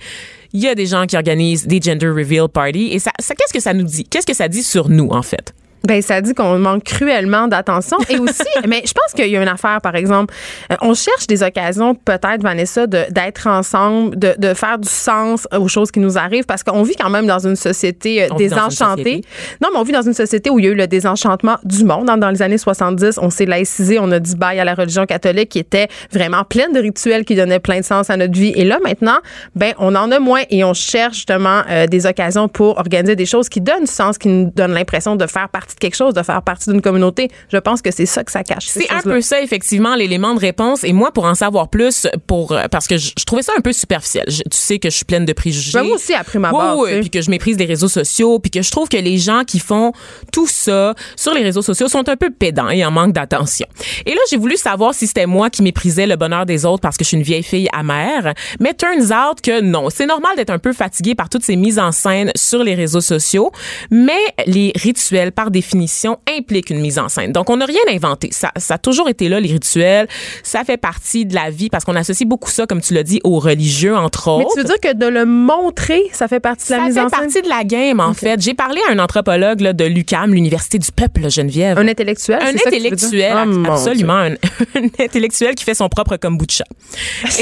[0.56, 2.94] il y a des gens qui organisent des gender reveal parties.
[2.94, 4.06] Et ça, qu'est-ce que ça nous dit?
[4.06, 5.54] Qu'est-ce que ça dit sur nous, en fait?
[5.88, 7.98] Ben, ça dit qu'on manque cruellement d'attention.
[8.10, 10.34] Et aussi, mais je pense qu'il y a une affaire, par exemple.
[10.72, 15.68] Euh, on cherche des occasions, peut-être, Vanessa, d'être ensemble, de, de faire du sens aux
[15.68, 18.38] choses qui nous arrivent, parce qu'on vit quand même dans une société euh, On une
[18.38, 19.04] désenchantée.
[19.04, 19.22] société.
[19.62, 21.84] Non, mais on vit dans une société où il y a eu le désenchantement du
[21.84, 22.06] monde.
[22.06, 25.06] Dans, dans les années 70, on s'est laïcisé, on a dit bye à la religion
[25.06, 28.54] catholique qui était vraiment pleine de rituels qui donnaient plein de sens à notre vie.
[28.56, 29.18] Et là, maintenant,
[29.56, 33.26] ben, on en a moins et on cherche justement euh, des occasions pour organiser des
[33.26, 36.14] choses qui donnent du sens, qui nous donnent l'impression de faire partie de quelque chose,
[36.14, 37.30] de faire partie d'une communauté.
[37.52, 38.66] Je pense que c'est ça que ça cache.
[38.68, 40.84] ces C'est un peu ça, effectivement, l'élément de réponse.
[40.84, 43.62] Et moi, pour en savoir plus, pour euh, parce que je, je trouvais ça un
[43.62, 44.26] peu superficiel.
[44.28, 45.78] Je- tu sais que je suis pleine de préjugés.
[45.78, 47.00] Ben, moi aussi, après ma Oui, barre, oui, sais.
[47.02, 49.60] puis que je méprise les réseaux sociaux, puis que je trouve que les gens qui
[49.60, 49.92] font
[50.32, 53.68] tout ça sur les réseaux sociaux sont un peu pédants et en manque d'attention.
[54.06, 56.98] Et là, j'ai voulu savoir si c'était moi qui méprisais le bonheur des autres parce
[56.98, 58.34] que je suis une vieille fille amère.
[58.60, 59.90] Mais turns out que non.
[59.90, 63.02] C'est normal d'être un peu fatigué par toutes ces mises en scène sur les réseaux
[63.02, 63.52] sociaux,
[63.92, 64.14] mais
[64.46, 65.65] les rituels, par définition,
[66.38, 67.32] impliquent une mise en scène.
[67.32, 68.30] Donc, on n'a rien inventé.
[68.32, 70.08] Ça, ça a toujours été là, les rituels.
[70.44, 73.20] Ça fait partie de la vie parce qu'on associe beaucoup ça, comme tu l'as dit,
[73.24, 74.48] aux religieux, entre autres.
[74.56, 76.94] Mais tu veux dire que de le montrer, ça fait partie de la Ça mise
[76.96, 77.20] fait en scène?
[77.20, 78.42] partie de la game, en fait.
[78.42, 81.78] J'ai parlé à un anthropologue là, de l'UCAM, l'Université du Peuple, Geneviève.
[81.78, 82.40] Un intellectuel?
[82.42, 83.36] Un ça que tu veux dire?
[83.38, 84.14] intellectuel, Oh, absolument.
[84.14, 84.32] Un,
[84.76, 86.64] un intellectuel qui fait son propre kombucha.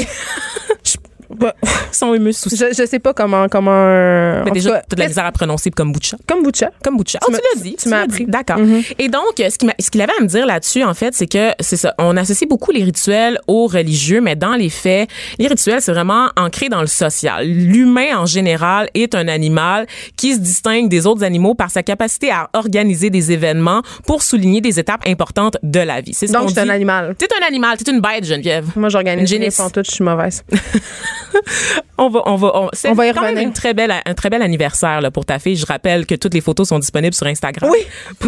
[1.34, 1.54] Bah,
[2.14, 3.48] humus Je, je sais pas comment.
[3.48, 6.16] comment euh, en Mais déjà, t'as de la misère à prononcer kombucha.
[6.28, 6.70] Kombucha.
[6.82, 7.18] Kombucha.
[7.26, 7.76] Oh, tu l'as dit.
[7.76, 8.26] tu m'as appris.
[8.26, 8.58] D'accord.
[8.58, 8.94] Mm-hmm.
[8.98, 11.76] Et donc, euh, ce qu'il avait à me dire là-dessus, en fait, c'est que, c'est
[11.76, 15.92] ça, on associe beaucoup les rituels aux religieux, mais dans les faits, les rituels, c'est
[15.92, 17.46] vraiment ancré dans le social.
[17.46, 22.30] L'humain, en général, est un animal qui se distingue des autres animaux par sa capacité
[22.30, 26.14] à organiser des événements pour souligner des étapes importantes de la vie.
[26.14, 27.14] C'est ce Donc, suis un animal.
[27.16, 28.66] T'es un animal, t'es une bête, Geneviève.
[28.76, 30.44] Moi, j'organise les tout, je suis mauvaise.
[31.96, 33.46] On va, on va, on, c'est On va y quand même revenir.
[33.46, 35.54] une très belle, un très bel anniversaire là, pour ta fille.
[35.54, 37.70] Je rappelle que toutes les photos sont disponibles sur Instagram.
[37.72, 37.78] Oui,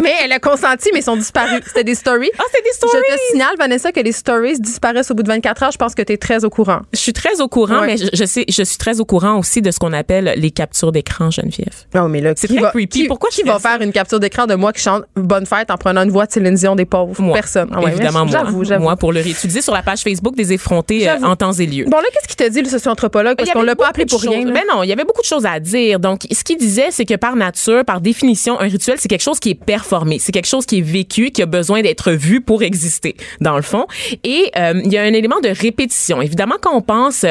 [0.01, 1.59] mais elle a consenti, mais sont disparus.
[1.65, 2.29] C'était des stories.
[2.39, 2.93] Ah, c'est des stories.
[3.09, 5.71] Je te signale, Vanessa, que les stories disparaissent au bout de 24 heures.
[5.73, 6.79] Je pense que tu es très au courant.
[6.93, 7.87] Je suis très au courant, Ouais.
[7.87, 10.51] mais je, je sais, je suis très au courant aussi de ce qu'on appelle les
[10.51, 11.67] captures d'écran, Geneviève.
[11.93, 13.01] Non, mais là, C'est qui très va, creepy.
[13.01, 15.77] Qui, Pourquoi qui va faire une capture d'écran de moi qui chante Bonne fête en
[15.77, 17.21] prenant une voix de Céline Dion des pauvres?
[17.21, 17.33] Moi.
[17.33, 17.69] Personne.
[17.73, 18.31] Ah ouais, Évidemment, moi.
[18.31, 18.83] J'avoue, j'avoue.
[18.83, 21.83] Moi, pour le réétudier sur la page Facebook des effrontés euh, en temps et lieu.
[21.85, 22.86] Bon, là, qu'est-ce qu'il t'a dit, le socio-anthropologue?
[23.35, 24.45] Parce Il y qu'on l'a pas appelé pour rien.
[24.45, 24.51] là.
[24.51, 25.99] Ben non, il y avait beaucoup de choses à dire.
[25.99, 29.39] Donc, ce qu'il disait, c'est que par nature, par définition, un rituel, c'est quelque chose
[29.39, 30.19] qui est performé.
[30.19, 33.61] C'est quelque chose qui est vécu, qui a besoin d'être vu pour exister, dans le
[33.61, 33.85] fond.
[34.23, 36.21] Et euh, il y a un élément de répétition.
[36.21, 37.25] Évidemment, quand on pense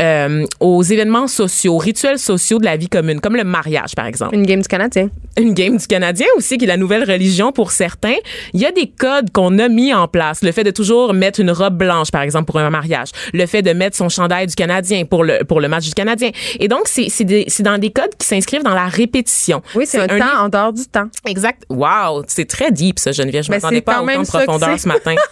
[0.00, 4.06] euh, aux événements sociaux, aux rituels sociaux de la vie commune, comme le mariage, par
[4.06, 5.08] exemple Une game du Canadien.
[5.38, 8.16] une game du Canadien aussi, qui est la nouvelle religion pour certains.
[8.52, 10.42] Il y a des codes qu'on a mis en place.
[10.42, 13.08] Le fait de toujours mettre une robe blanche, par exemple, pour un mariage.
[13.32, 16.30] Le fait de mettre son chandail du Canadien pour le, pour le match du Canadien.
[16.60, 19.62] Et donc, c'est, c'est, des- c'est dans des codes qui s'inscrivent dans la répétition.
[19.74, 21.08] Oui, c'est un, temps en dehors du temps.
[21.26, 21.62] Exact.
[21.68, 23.44] Wow, c'est très deep, ça, Geneviève.
[23.44, 25.14] Je Ben, m'attendais pas à autant de profondeur ce matin.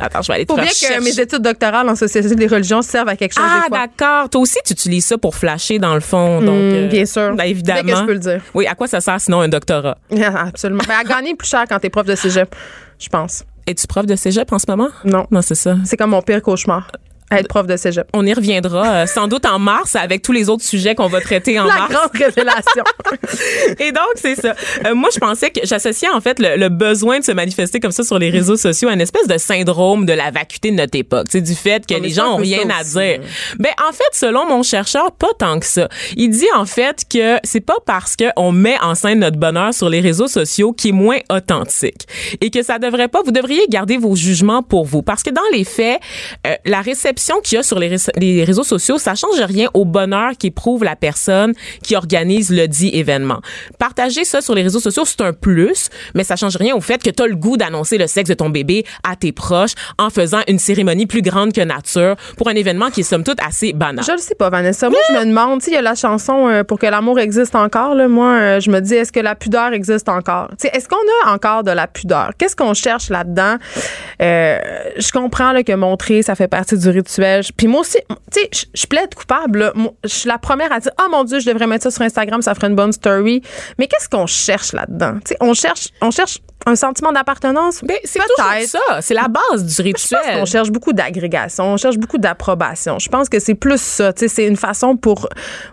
[0.00, 2.80] Attends, je vais aller te Faut bien que mes études doctorales en sociologie des religions
[2.80, 4.30] servent à quelque chose Ah, d'accord.
[4.30, 6.40] Toi aussi, tu utilises ça pour flasher, dans le fond.
[6.40, 7.34] Donc, Hmm, euh, bien sûr.
[7.34, 7.82] ben, évidemment.
[7.82, 8.40] Dès que je peux le dire.
[8.54, 9.98] Oui, à quoi ça sert sinon un doctorat?
[10.22, 10.82] Ah, Absolument.
[10.88, 12.54] Mais à gagner plus cher quand t'es prof de cégep,
[12.98, 13.44] je pense.
[13.66, 14.88] Es-tu prof de cégep en ce moment?
[15.04, 15.26] Non.
[15.30, 15.76] Non, c'est ça.
[15.84, 16.90] C'est comme mon pire cauchemar,
[17.30, 18.06] être prof de cégep.
[18.12, 21.20] On y reviendra euh, sans doute en mars avec tous les autres sujets qu'on va
[21.20, 21.92] traiter en La mars.
[21.92, 22.84] grande révélation.
[23.78, 24.54] Et donc, c'est ça.
[24.86, 27.92] Euh, moi, je pensais que j'associais en fait le, le besoin de se manifester comme
[27.92, 30.98] ça sur les réseaux sociaux à une espèce de syndrome de la vacuité de notre
[30.98, 31.26] époque.
[31.30, 33.20] C'est du fait que mais les gens ont rien à dire.
[33.58, 35.88] Ben, en fait, selon mon chercheur, pas tant que ça.
[36.16, 39.88] Il dit en fait que c'est pas parce qu'on met en scène notre bonheur sur
[39.88, 42.06] les réseaux sociaux qui est moins authentique
[42.40, 43.22] et que ça devrait pas.
[43.22, 46.00] Vous devriez garder vos jugements pour vous parce que dans les faits,
[46.46, 49.68] euh, la réception perception qu'il y a sur les, les réseaux sociaux, ça change rien
[49.74, 51.52] au bonheur qu'éprouve la personne
[51.82, 53.40] qui organise le dit événement.
[53.78, 57.02] Partager ça sur les réseaux sociaux, c'est un plus, mais ça change rien au fait
[57.02, 60.08] que tu as le goût d'annoncer le sexe de ton bébé à tes proches en
[60.08, 63.72] faisant une cérémonie plus grande que nature pour un événement qui est somme toute assez
[63.72, 64.04] banal.
[64.04, 64.88] Je le sais pas, Vanessa.
[64.88, 67.18] Moi, je me demande, tu sais, il y a la chanson euh, Pour que l'amour
[67.18, 67.94] existe encore.
[67.94, 68.08] Là.
[68.08, 70.48] Moi, euh, je me dis, est-ce que la pudeur existe encore?
[70.50, 72.30] Tu sais, est-ce qu'on a encore de la pudeur?
[72.38, 73.56] Qu'est-ce qu'on cherche là-dedans?
[74.22, 74.58] Euh,
[74.96, 77.09] je comprends là, que montrer, ça fait partie du rituel.
[77.56, 77.98] Puis moi aussi,
[78.32, 79.72] tu sais, je- plaide coupable.
[80.04, 82.42] Je suis la première à dire, oh mon Dieu, je devrais mettre ça sur Instagram,
[82.42, 83.42] ça ferait une bonne story.
[83.78, 85.14] Mais qu'est-ce qu'on cherche là-dedans?
[85.24, 87.80] Tu sais, on cherche, on cherche un sentiment d'appartenance?
[87.82, 88.52] Ben, c'est toujours
[88.88, 89.00] ça.
[89.00, 90.38] C'est la base du Je pense rituel.
[90.38, 92.98] qu'on cherche beaucoup d'agrégation, on cherche beaucoup d'approbation.
[92.98, 94.12] Je pense que c'est plus ça.
[94.16, 95.28] C'est une façon pour,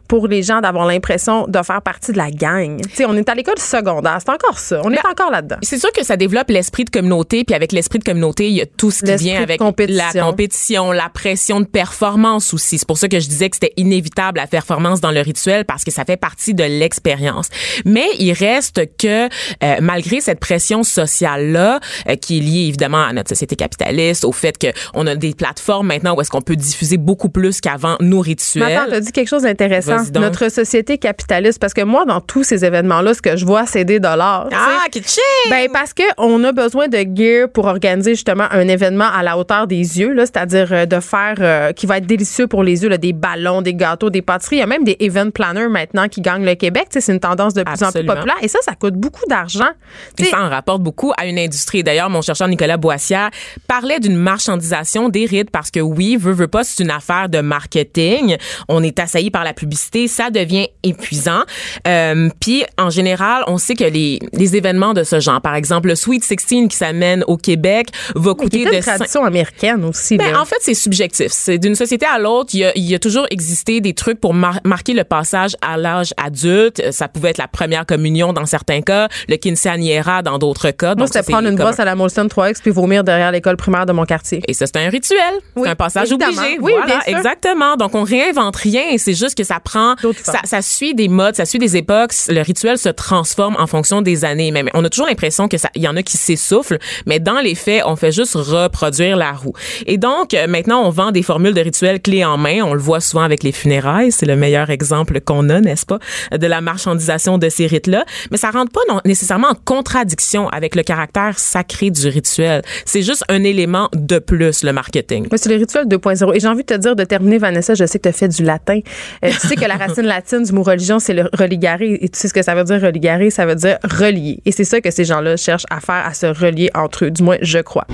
[0.07, 2.79] pour les gens d'avoir l'impression de faire partie de la gang.
[2.81, 4.81] Tu sais, on est à l'école secondaire, c'est encore ça.
[4.83, 5.57] On est Ben, encore là-dedans.
[5.61, 8.61] C'est sûr que ça développe l'esprit de communauté, puis avec l'esprit de communauté, il y
[8.61, 10.03] a tout ce qui vient avec compétition.
[10.13, 12.77] la compétition, la pression de performance aussi.
[12.77, 15.83] C'est pour ça que je disais que c'était inévitable la performance dans le rituel parce
[15.83, 17.49] que ça fait partie de l'expérience.
[17.85, 21.79] Mais il reste que euh, malgré cette pression sociale là,
[22.21, 25.87] qui est liée évidemment à notre société capitaliste, au fait que on a des plateformes
[25.87, 28.75] maintenant où est-ce qu'on peut diffuser beaucoup plus qu'avant nos rituels.
[28.75, 29.97] Attends, t'as dit quelque chose d'intéressant.
[30.15, 33.85] Notre société capitaliste, parce que moi, dans tous ces événements-là, ce que je vois, c'est
[33.85, 34.49] des dollars.
[34.51, 35.23] ah, kitchen!
[35.49, 39.37] Ben parce que on a besoin de gear pour organiser justement un événement à la
[39.37, 42.83] hauteur des yeux, là, c'est-à-dire euh, de faire euh, qui va être délicieux pour les
[42.83, 44.57] yeux, là, des ballons, des gâteaux, des pâtisseries.
[44.57, 46.87] Il y a même des event planners maintenant qui gagnent le Québec.
[46.89, 49.69] C'est une tendance de plus en plus populaire et ça, ça coûte beaucoup d'argent.
[50.17, 50.29] Tu Et
[50.75, 51.83] beaucoup à une industrie.
[51.83, 53.29] D'ailleurs, mon chercheur Nicolas Boissière
[53.67, 57.39] parlait d'une marchandisation des rides parce que oui, veut, veut pas, c'est une affaire de
[57.39, 58.35] marketing.
[58.67, 61.41] On est assailli par la publicité, ça devient épuisant.
[61.87, 65.87] Euh, Puis, en général, on sait que les, les événements de ce genre, par exemple,
[65.87, 69.83] le Sweet 16 qui s'amène au Québec, va mais coûter de une cin- tradition américaine
[69.85, 70.17] aussi.
[70.17, 71.27] ben, en fait, c'est subjectif.
[71.31, 72.49] C'est d'une société à l'autre.
[72.53, 75.77] Il y a, y a toujours existé des trucs pour mar- marquer le passage à
[75.77, 76.79] l'âge adulte.
[76.79, 80.87] Euh, Ça pouvait être la première communion dans certains cas, le quinceañera dans d'autres cas.
[80.87, 83.85] Moi, Donc, c'était prendre une brosse à la Molson 3X puis vomir derrière l'école primaire
[83.85, 84.41] de mon quartier.
[84.47, 85.19] Et ça, c'est un rituel.
[85.55, 86.41] Oui, c'est un passage évidemment.
[86.41, 86.57] obligé.
[86.59, 87.75] Oui, voilà, exactement.
[87.75, 88.97] Donc, on réinvente rien.
[88.97, 92.11] C'est juste que ça prend, D'autres ça, suit des modes, ça suit des époques.
[92.29, 94.51] Le rituel se transforme en fonction des années.
[94.51, 97.39] Même, on a toujours l'impression que ça, il y en a qui s'essoufflent, mais dans
[97.39, 99.53] les faits, on fait juste reproduire la roue.
[99.85, 102.61] Et donc, euh, maintenant, on vend des formules de rituels clés en main.
[102.63, 104.11] On le voit souvent avec les funérailles.
[104.11, 105.99] C'est le meilleur exemple qu'on a, n'est-ce pas,
[106.31, 108.05] de la marchandisation de ces rites-là.
[108.31, 112.61] Mais ça rentre pas non, nécessairement en contradiction avec le caractère sacré du rituel.
[112.85, 115.27] C'est juste un élément de plus, le marketing.
[115.29, 116.35] Moi, c'est le rituel 2.0.
[116.35, 118.27] Et j'ai envie de te dire, de terminer, Vanessa, je sais que tu as fait
[118.27, 118.79] du latin.
[119.23, 121.81] Euh, tu sais que la racine latine du mot religion, c'est le religare.
[121.81, 123.19] Et tu sais ce que ça veut dire, religare?
[123.31, 124.39] Ça veut dire relier.
[124.45, 127.11] Et c'est ça que ces gens-là cherchent à faire, à se relier entre eux.
[127.11, 127.85] Du moins, je crois.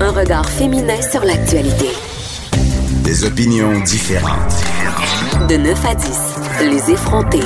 [0.00, 1.88] Un regard féminin sur l'actualité.
[3.04, 4.54] Des opinions différentes.
[5.48, 7.40] De 9 à 10, les effrontés.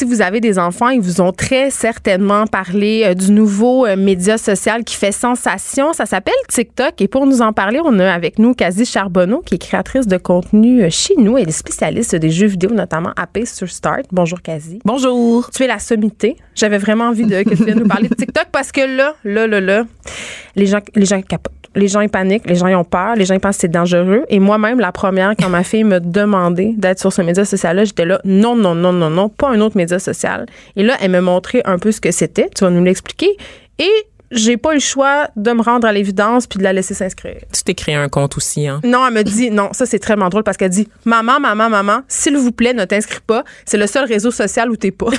[0.00, 3.96] Si vous avez des enfants, ils vous ont très certainement parlé euh, du nouveau euh,
[3.96, 5.92] média social qui fait sensation.
[5.92, 7.02] Ça s'appelle TikTok.
[7.02, 10.16] Et pour nous en parler, on a avec nous Kazi Charbonneau, qui est créatrice de
[10.16, 11.36] contenu euh, chez nous.
[11.36, 14.06] Elle est spécialiste des jeux vidéo, notamment à Pace sur Start.
[14.10, 14.78] Bonjour, Kazi.
[14.86, 15.50] Bonjour.
[15.50, 16.38] Tu es la sommité.
[16.54, 19.46] J'avais vraiment envie de que tu viennes nous parler de TikTok parce que là, là,
[19.46, 19.84] là, là,
[20.56, 21.59] les gens, les gens capotent.
[21.74, 22.48] Les gens, ils paniquent.
[22.48, 23.14] Les gens, ils ont peur.
[23.16, 24.24] Les gens, ils pensent que c'est dangereux.
[24.28, 28.04] Et moi-même, la première, quand ma fille me demandait d'être sur ce média social-là, j'étais
[28.04, 30.46] là, non, non, non, non, non, pas un autre média social.
[30.76, 32.48] Et là, elle me montrait un peu ce que c'était.
[32.54, 33.36] Tu vas nous l'expliquer.
[33.78, 33.90] Et
[34.30, 37.40] j'ai pas eu le choix de me rendre à l'évidence puis de la laisser s'inscrire.
[37.52, 38.80] Tu t'es créé un compte aussi, hein?
[38.84, 42.00] Non, elle me dit, non, ça c'est très drôle parce qu'elle dit, maman, maman, maman,
[42.06, 43.44] s'il vous plaît, ne t'inscris pas.
[43.64, 45.10] C'est le seul réseau social où t'es pas.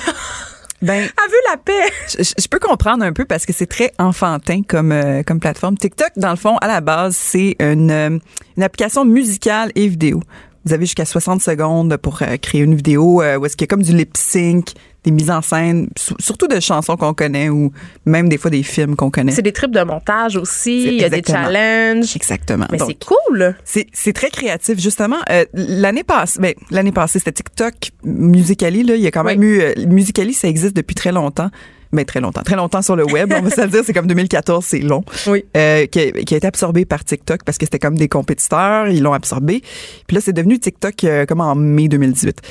[0.81, 1.93] Ben, Elle veut la paix.
[2.17, 5.77] je, je peux comprendre un peu parce que c'est très enfantin comme euh, comme plateforme.
[5.77, 8.17] TikTok, dans le fond, à la base, c'est une euh,
[8.57, 10.21] une application musicale et vidéo.
[10.65, 13.69] Vous avez jusqu'à 60 secondes pour euh, créer une vidéo euh, où est-ce qu'il y
[13.69, 17.71] a comme du lip sync, des mises en scène, surtout de chansons qu'on connaît ou
[18.05, 19.31] même des fois des films qu'on connaît.
[19.31, 20.83] C'est des trips de montage aussi.
[20.83, 22.15] Il y a des challenges.
[22.15, 22.67] Exactement.
[22.71, 23.55] Mais c'est cool.
[23.63, 25.17] C'est, très créatif justement.
[25.29, 29.41] Euh, l'année passée, ben, l'année passée c'était TikTok, Musically là, il y a quand même
[29.41, 31.49] eu euh, Musically, ça existe depuis très longtemps.
[31.91, 34.07] Mais très longtemps, très longtemps sur le web, on va se le dire, c'est comme
[34.07, 35.03] 2014, c'est long.
[35.27, 35.43] Oui.
[35.57, 38.87] Euh, qui, a, qui a été absorbé par TikTok parce que c'était comme des compétiteurs,
[38.87, 39.61] ils l'ont absorbé.
[40.07, 42.41] Puis là, c'est devenu TikTok euh, comme en mai 2018.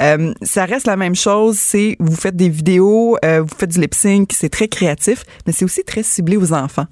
[0.00, 3.80] Euh, ça reste la même chose, c'est vous faites des vidéos, euh, vous faites du
[3.80, 6.86] lip sync, c'est très créatif, mais c'est aussi très ciblé aux enfants.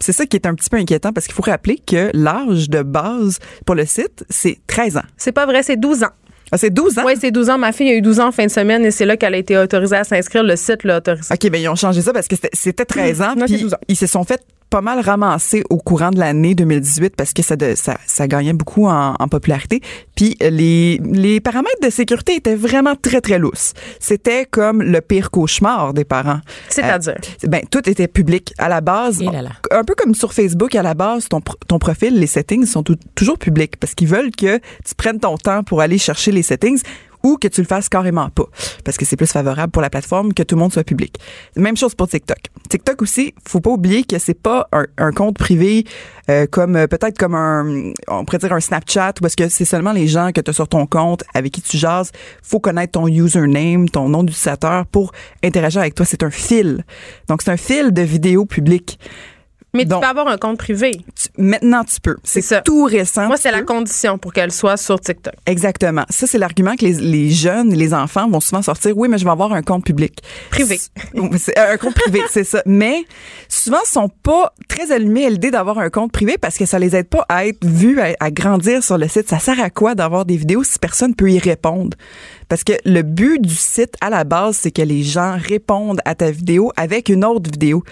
[0.00, 2.82] C'est ça qui est un petit peu inquiétant parce qu'il faut rappeler que l'âge de
[2.82, 5.04] base pour le site, c'est 13 ans.
[5.16, 6.12] C'est pas vrai, c'est 12 ans.
[6.52, 7.02] Ah, c'est 12 ans?
[7.06, 7.58] Oui, c'est 12 ans.
[7.58, 9.38] Ma fille a eu 12 ans en fin de semaine et c'est là qu'elle a
[9.38, 10.42] été autorisée à s'inscrire.
[10.44, 11.32] Le site l'a autorisée.
[11.34, 13.62] OK, ben ils ont changé ça parce que c'était- c'était 13 ans, Non, c'est puis
[13.62, 13.78] 12 ans.
[13.88, 14.40] ils se sont fait
[14.74, 18.54] pas mal ramassé au courant de l'année 2018 parce que ça, de, ça, ça gagnait
[18.54, 19.80] beaucoup en, en popularité.
[20.16, 23.72] Puis les, les paramètres de sécurité étaient vraiment très, très lousses.
[24.00, 26.40] C'était comme le pire cauchemar des parents.
[26.68, 27.14] C'est-à-dire?
[27.44, 28.52] Euh, ben, tout était public.
[28.58, 29.50] À la base, Et là là.
[29.70, 32.96] un peu comme sur Facebook, à la base, ton, ton profil, les settings sont tou-
[33.14, 36.82] toujours publics parce qu'ils veulent que tu prennes ton temps pour aller chercher les settings
[37.24, 38.44] ou que tu le fasses carrément pas
[38.84, 41.18] parce que c'est plus favorable pour la plateforme que tout le monde soit public.
[41.56, 42.38] Même chose pour TikTok.
[42.68, 45.84] TikTok aussi, faut pas oublier que c'est pas un, un compte privé
[46.30, 49.64] euh, comme euh, peut-être comme un on pourrait dire un Snapchat ou est-ce que c'est
[49.64, 52.92] seulement les gens que tu as sur ton compte avec qui tu jases, faut connaître
[52.92, 56.84] ton username, ton nom d'utilisateur pour interagir avec toi, c'est un fil.
[57.28, 58.98] Donc c'est un fil de vidéos publiques.
[59.74, 60.92] Mais Donc- tu peux avoir un compte privé.
[60.92, 62.16] Tu- maintenant tu peux.
[62.22, 63.26] C'est tout récent.
[63.26, 65.34] Moi, c'est la condition pour qu'elle soit sur TikTok.
[65.46, 66.04] Exactement.
[66.08, 68.96] Ça, c'est l'argument que les, les jeunes et les enfants vont souvent sortir.
[68.96, 70.20] Oui, mais je vais avoir un compte public.
[70.50, 70.78] Privé.
[71.38, 72.62] C'est un compte privé, c'est ça.
[72.66, 73.04] Mais
[73.48, 76.78] souvent, ils sont pas très allumés à l'idée d'avoir un compte privé parce que ça
[76.78, 79.28] les aide pas à être vus, à, à grandir sur le site.
[79.28, 81.96] Ça sert à quoi d'avoir des vidéos si personne peut y répondre?
[82.48, 86.14] Parce que le but du site, à la base, c'est que les gens répondent à
[86.14, 87.82] ta vidéo avec une autre vidéo.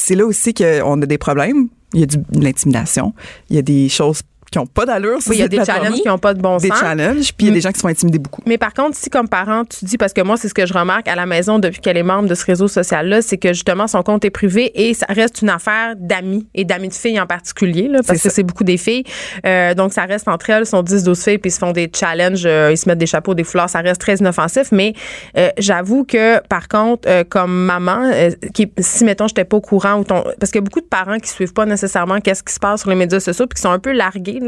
[0.00, 1.68] C'est là aussi qu'on a des problèmes.
[1.92, 3.12] Il y a du, de l'intimidation.
[3.50, 5.18] Il y a des choses qui ont pas d'allure.
[5.28, 5.84] Oui, il y a des plateforme.
[5.84, 6.80] challenges qui n'ont pas de bon Des sens.
[6.80, 8.42] challenges, puis il y a des gens qui sont intimidés beaucoup.
[8.46, 10.72] Mais par contre, si comme parent, tu dis, parce que moi, c'est ce que je
[10.72, 13.86] remarque à la maison depuis qu'elle est membre de ce réseau social-là, c'est que justement,
[13.86, 17.26] son compte est privé et ça reste une affaire d'amis et d'amis de filles en
[17.26, 19.04] particulier, là, parce que c'est beaucoup des filles.
[19.46, 21.90] Euh, donc, ça reste entre elles, sont 10, 12 filles, puis ils se font des
[21.94, 24.72] challenges, euh, ils se mettent des chapeaux, des fleurs, ça reste très inoffensif.
[24.72, 24.94] Mais
[25.36, 29.60] euh, j'avoue que, par contre, euh, comme maman, euh, qui, si, mettons, j'étais pas au
[29.60, 32.42] courant, ou ton, parce qu'il y a beaucoup de parents qui suivent pas nécessairement qu'est-ce
[32.42, 34.39] qui se passe sur les médias sociaux, puis qui sont un peu largués,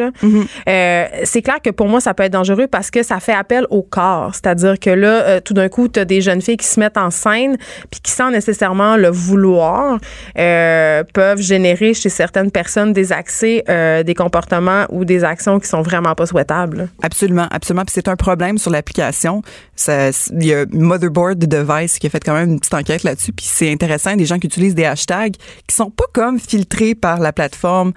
[0.68, 3.66] Euh, c'est clair que pour moi, ça peut être dangereux parce que ça fait appel
[3.70, 4.35] au corps.
[4.35, 6.98] C'est-à-dire que là, euh, tout d'un coup, tu as des jeunes filles qui se mettent
[6.98, 7.57] en scène
[7.90, 9.98] puis qui, sans nécessairement le vouloir,
[10.38, 13.64] euh, peuvent générer chez certaines personnes des accès,
[14.05, 16.88] des comportements ou des actions qui sont vraiment pas souhaitables.
[17.02, 17.85] Absolument, absolument.
[17.85, 19.42] Puis c'est un problème sur l'application.
[19.88, 23.33] Il y a Motherboard Device qui a fait quand même une petite enquête là-dessus.
[23.33, 25.35] Puis c'est intéressant, des gens qui utilisent des hashtags
[25.66, 27.92] qui sont pas comme filtrés par la plateforme.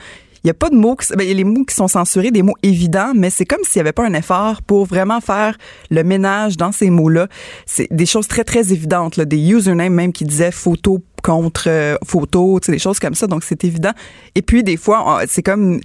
[0.45, 1.87] Il y a pas de mots, qui, ben, il y a les mots qui sont
[1.87, 5.19] censurés, des mots évidents, mais c'est comme s'il y avait pas un effort pour vraiment
[5.19, 5.57] faire
[5.89, 7.27] le ménage dans ces mots-là.
[7.65, 11.95] C'est des choses très, très évidentes, là, des usernames même qui disaient photo contre euh,
[12.05, 13.25] photo, tu sais, des choses comme ça.
[13.25, 13.89] Donc, c'est évident.
[14.35, 15.79] Et puis, des fois, c'est comme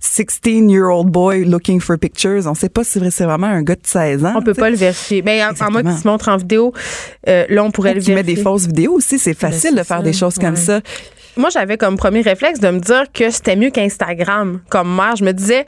[0.00, 2.46] 16-year-old boy looking for pictures.
[2.46, 4.32] On sait pas si c'est vraiment un gars de 16 ans.
[4.36, 5.20] On peut tu pas le vérifier.
[5.20, 5.98] Mais en, en moi qui Exactement.
[5.98, 6.72] se montre en vidéo,
[7.28, 8.36] euh, là, on pourrait Ou le qui met vérifier.
[8.36, 9.18] des fausses vidéos aussi.
[9.18, 10.80] C'est facile c'est de faire ça, des choses comme ça.
[11.36, 15.16] Moi, j'avais comme premier réflexe de me dire que c'était mieux qu'Instagram comme mère.
[15.16, 15.66] Je me disais,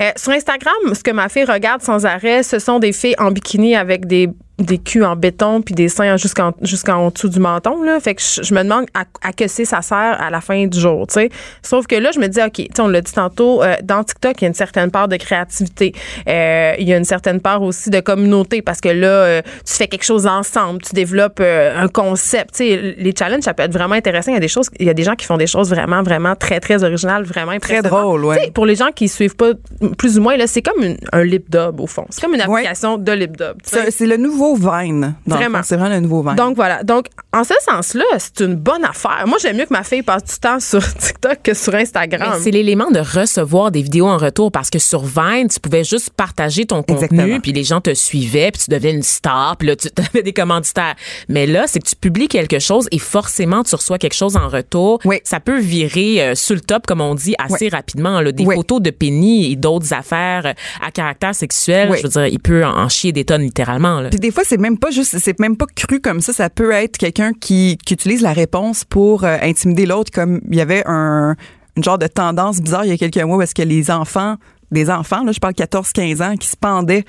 [0.00, 3.30] euh, sur Instagram, ce que ma fille regarde sans arrêt, ce sont des filles en
[3.30, 4.28] bikini avec des
[4.60, 7.98] des culs en béton puis des seins jusqu'en jusqu'en dessous du menton là.
[8.00, 10.66] Fait que je, je me demande à, à que c'est ça sert à la fin
[10.66, 11.30] du jour tu sais.
[11.62, 14.42] Sauf que là je me dis ok on l'a dit tantôt euh, dans TikTok il
[14.42, 15.94] y a une certaine part de créativité.
[16.28, 19.74] Euh, il y a une certaine part aussi de communauté parce que là euh, tu
[19.74, 22.94] fais quelque chose ensemble tu développes un concept tu sais.
[22.98, 24.30] Les challenges ça peut être vraiment intéressant.
[24.32, 26.02] Il y a des choses il y a des gens qui font des choses vraiment
[26.02, 28.50] vraiment très très originales vraiment Très drôle, ouais.
[28.52, 29.52] Pour les gens qui suivent pas
[29.98, 32.06] plus ou moins là c'est comme une- un lip dub au fond.
[32.10, 32.60] C'est comme une Ouais.
[32.60, 35.14] application de lip dub c'est le nouveau Vine.
[35.26, 35.60] Vraiment.
[35.62, 36.34] C'est vraiment le nouveau Vine.
[36.36, 36.82] Donc voilà.
[36.82, 39.24] Donc en ce sens-là, c'est une bonne affaire.
[39.26, 42.32] Moi, j'aime mieux que ma fille passe du temps sur TikTok que sur Instagram.
[42.34, 45.84] Mais C'est l'élément de recevoir des vidéos en retour parce que sur Vine, tu pouvais
[45.84, 47.40] juste partager ton contenu, Exactement.
[47.40, 50.32] puis les gens te suivaient, puis tu devenais une star, puis là, tu avais des
[50.32, 50.94] commanditaires.
[51.28, 54.48] Mais là, c'est que tu publies quelque chose et forcément, tu reçois quelque chose en
[54.48, 54.98] retour.
[55.04, 55.20] Oui.
[55.24, 58.20] Ça peut virer euh, sur le top, comme on dit, assez rapidement.
[58.20, 58.32] Là.
[58.32, 58.54] Des Oui.
[58.56, 60.52] photos de Penny et d'autres affaires euh,
[60.84, 61.98] à caractère sexuel, Oui.
[61.98, 64.00] je veux dire, il peut en, en chier des tonnes littéralement.
[64.00, 64.08] Là.
[64.10, 66.32] Puis des fois, c'est même pas juste, c'est même pas cru comme ça.
[66.32, 70.60] Ça peut être quelqu'un qui, utilise la réponse pour euh, intimider l'autre, comme il y
[70.60, 71.36] avait un
[71.76, 74.36] une genre de tendance bizarre il y a quelques mois parce que les enfants
[74.70, 77.04] des enfants, là, je parle 14-15 ans, qui se pendaient,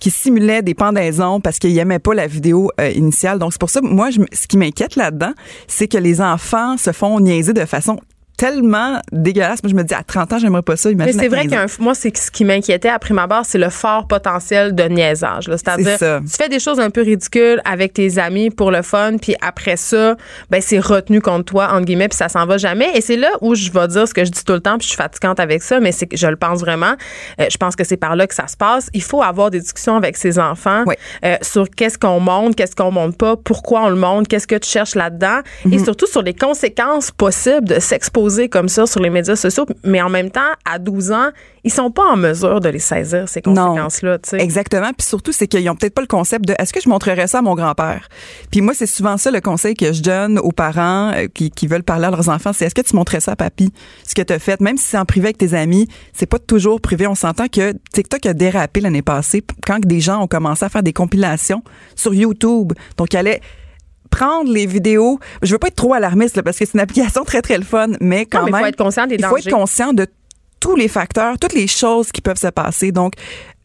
[0.00, 3.38] qui simulaient des pendaisons parce qu'ils n'aimaient pas la vidéo euh, initiale.
[3.38, 5.32] Donc, c'est pour ça, moi, ce qui m'inquiète là-dedans,
[5.66, 8.00] c'est que les enfants se font niaiser de façon
[8.44, 9.62] tellement dégueulasse.
[9.62, 10.88] Moi, je me dis, à 30 ans, j'aimerais pas ça.
[10.90, 11.84] Mais Imagine c'est à vrai 15 qu'un ans.
[11.84, 15.44] moi c'est ce qui m'inquiétait à prime abord, c'est le fort potentiel de niaisage.
[15.46, 19.16] C'est-à-dire C'est tu fais des choses un peu ridicules avec tes amis pour le fun,
[19.20, 20.16] puis après ça,
[20.50, 22.90] ben c'est retenu contre toi entre guillemets, puis ça s'en va jamais.
[22.94, 24.84] Et c'est là où je vais dire ce que je dis tout le temps, puis
[24.84, 26.94] je suis fatigante avec ça, mais c'est que je le pense vraiment.
[27.40, 28.88] Euh, je pense que c'est par là que ça se passe.
[28.92, 30.94] Il faut avoir des discussions avec ses enfants Oui.
[31.24, 34.56] euh, sur qu'est-ce qu'on montre, qu'est-ce qu'on montre pas, pourquoi on le montre, qu'est-ce que
[34.56, 35.84] tu cherches là-dedans, et Mhm.
[35.84, 40.10] surtout sur les conséquences possibles de s'exposer comme ça sur les médias sociaux, mais en
[40.10, 41.30] même temps, à 12 ans,
[41.64, 44.18] ils sont pas en mesure de les saisir, ces conséquences-là.
[44.34, 44.90] Exactement.
[44.96, 47.38] Puis surtout, c'est qu'ils ont peut-être pas le concept de est-ce que je montrerais ça
[47.38, 48.08] à mon grand-père?
[48.50, 51.66] Puis moi, c'est souvent ça le conseil que je donne aux parents euh, qui, qui
[51.66, 53.72] veulent parler à leurs enfants, c'est est-ce que tu montrais ça à papy,
[54.06, 56.38] ce que tu as fait, même si c'est en privé avec tes amis, c'est pas
[56.38, 57.06] toujours privé.
[57.06, 60.82] On s'entend que TikTok a dérapé l'année passée quand des gens ont commencé à faire
[60.82, 61.62] des compilations
[61.94, 62.72] sur YouTube.
[62.96, 63.40] Donc, il allait
[64.14, 65.18] prendre les vidéos.
[65.42, 67.88] Je veux pas être trop alarmiste parce que c'est une application très très le fun,
[68.00, 70.06] mais quand même, il faut être conscient des il faut être conscient de
[70.60, 72.90] tous les facteurs, toutes les choses qui peuvent se passer.
[72.90, 73.14] Donc,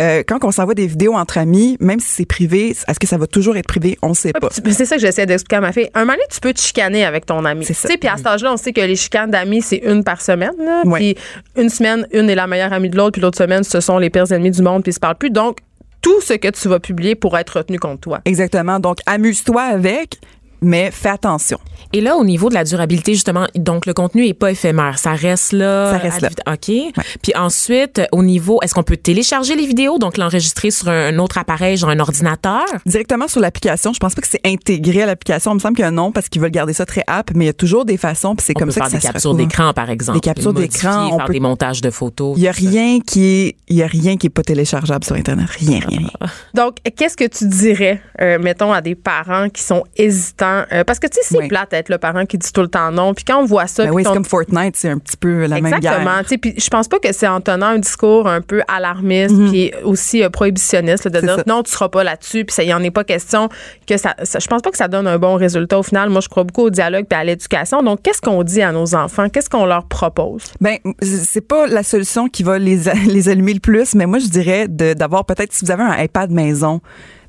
[0.02, 3.18] euh, quand on s'envoie des vidéos entre amis, même si c'est privé, est-ce que ça
[3.18, 3.98] va toujours être privé?
[4.02, 4.50] On ne sait pas.
[4.52, 5.90] C'est ça que j'essaie d'expliquer à ma fille.
[5.94, 7.64] Un moment donné, tu peux te chicaner avec ton ami.
[7.64, 7.88] C'est ça.
[7.88, 10.52] Puis à cet âge-là, on sait que les chicanes d'amis, c'est une par semaine.
[10.96, 11.16] Puis
[11.56, 14.10] une semaine, une est la meilleure amie de l'autre, puis l'autre semaine, ce sont les
[14.10, 15.30] pires ennemis du monde, puis ils se parlent plus.
[15.30, 15.60] Donc,
[16.02, 18.20] tout ce que tu vas publier pourra être retenu contre toi.
[18.26, 18.80] Exactement.
[18.80, 20.20] Donc, amuse-toi avec,
[20.62, 21.60] mais fais attention.
[21.91, 25.00] Et là, au niveau de la durabilité, justement, donc le contenu est pas éphémère.
[25.00, 25.91] Ça reste là.
[25.91, 26.30] Ça reste là.
[26.48, 26.93] OK.
[27.24, 31.38] Puis ensuite, au niveau, est-ce qu'on peut télécharger les vidéos, donc l'enregistrer sur un autre
[31.38, 32.65] appareil, genre un ordinateur?
[32.86, 33.93] Directement sur l'application.
[33.93, 35.52] Je pense pas que c'est intégré à l'application.
[35.52, 37.32] Il me semble qu'il y a un nom parce qu'ils veulent garder ça très app,
[37.34, 38.36] mais il y a toujours des façons.
[38.36, 40.19] Puis c'est comme ça faire que des ça captures d'écran, par exemple.
[40.19, 41.08] Des captures d'écran.
[41.12, 41.34] On faire peut...
[41.34, 42.36] des montages de photos.
[42.38, 45.15] Il y a rien qui est, il y a rien qui est pas téléchargeable sur
[45.15, 45.48] Internet.
[45.50, 46.08] Rien, rien.
[46.54, 50.49] Donc, qu'est-ce que tu dirais, euh, mettons, à des parents qui sont hésitants?
[50.72, 52.92] Euh, parce que, tu sais, c'est plate d'être le parent qui dit tout le temps
[52.92, 53.14] non.
[53.14, 53.86] Puis quand on voit ça.
[53.86, 56.00] Ben oui, c'est comme Fortnite, c'est un petit peu la même guerre.
[56.00, 56.40] Exactement.
[56.42, 59.50] Puis je pense pas que c'est en tenant un discours un peu alarmiste mm-hmm.
[59.50, 62.46] puis aussi euh, prohibitionniste de dire non, tu seras pas là-dessus.
[62.46, 63.50] Puis il n'y en est pas question
[63.88, 66.10] que ça, Je pense pas que ça donne un bon résultat au final.
[66.10, 67.82] Moi, je crois beaucoup au dialogue et à l'éducation.
[67.82, 69.30] Donc, qu'est-ce qu'on dit à nos enfants?
[69.30, 70.44] Qu'est-ce qu'on leur propose?
[70.62, 74.28] Ben, c'est pas la solution qui va les, les allumer le plus, mais moi, je
[74.28, 76.82] dirais d'avoir peut-être, si vous avez un iPad maison,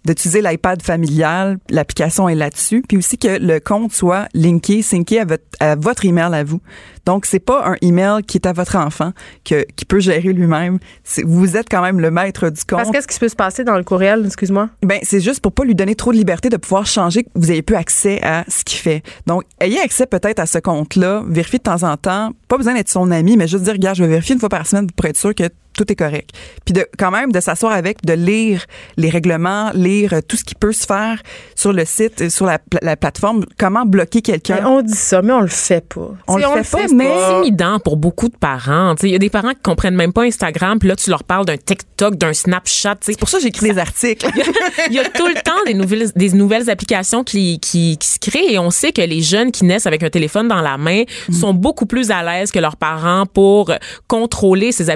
[0.05, 5.25] d'utiliser l'iPad familial, l'application est là-dessus, puis aussi que le compte soit linké, synké à
[5.25, 6.61] votre, à votre email à vous.
[7.07, 9.13] Donc, c'est pas un email qui est à votre enfant,
[9.45, 10.79] que, qui peut gérer lui-même.
[11.25, 12.79] Vous êtes quand même le maître du compte.
[12.79, 14.69] Parce qu'est-ce qui peut se passer dans le courriel, excuse-moi?
[14.83, 17.51] Ben, c'est juste pour pas lui donner trop de liberté de pouvoir changer, que vous
[17.51, 19.03] ayez plus accès à ce qu'il fait.
[19.27, 22.33] Donc, ayez accès peut-être à ce compte-là, vérifiez de temps en temps.
[22.49, 24.67] Pas besoin d'être son ami, mais juste dire, regarde, je vais vérifier une fois par
[24.67, 26.31] semaine pour être sûr que tout est correct.
[26.65, 28.65] Puis de quand même de s'asseoir avec, de lire
[28.97, 31.23] les règlements, lire tout ce qui peut se faire
[31.55, 34.65] sur le site, sur la, la plateforme, comment bloquer quelqu'un?
[34.67, 36.11] On dit ça, mais on le fait pas.
[36.27, 38.95] On le fait, pas, mais c'est intimidant pour beaucoup de parents.
[39.03, 41.47] Il y a des parents qui comprennent même pas Instagram, puis là tu leur parles
[41.47, 42.97] d'un TikTok, d'un Snapchat.
[43.01, 44.27] C'est pour ça que j'écris des articles.
[44.89, 48.19] Il y, a tout le temps des nouvelles, des nouvelles applications qui, qui, qui, se
[48.19, 51.03] créent et on sait que les jeunes qui naissent avec un téléphone dans la main
[51.29, 51.33] mm.
[51.33, 53.73] sont beaucoup plus à l'aise que leurs parents pour
[54.09, 54.91] contrôler ces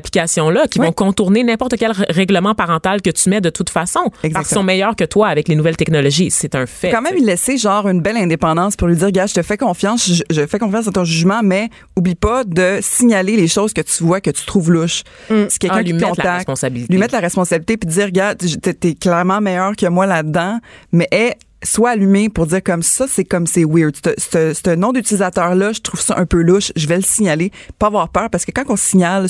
[0.67, 4.01] qui vont contourner n'importe quel règlement parental que tu mets de toute façon.
[4.01, 4.33] Exactement.
[4.33, 6.31] Parce qu'ils sont meilleurs que toi avec les nouvelles technologies.
[6.31, 6.91] C'est un fait.
[6.91, 9.57] Quand même, il laisser genre une belle indépendance pour lui dire, gars, je te fais
[9.57, 13.81] confiance, je, fais confiance à ton jugement, mais oublie pas de signaler les choses que
[13.81, 15.03] tu vois, que tu trouves louches.
[15.31, 15.35] Mm.
[15.49, 16.93] Si quelqu'un ah, qui contacte, la responsabilité.
[16.93, 20.61] lui mettre la responsabilité puis dire, gars, t'es clairement meilleur que moi là-dedans,
[20.93, 23.97] mais est soit allumé pour dire comme ça, c'est comme c'est weird.
[23.97, 27.51] Ce nom d'utilisateur-là, je trouve ça un peu louche, je vais le signaler.
[27.79, 29.27] Pas avoir peur, parce que quand on signale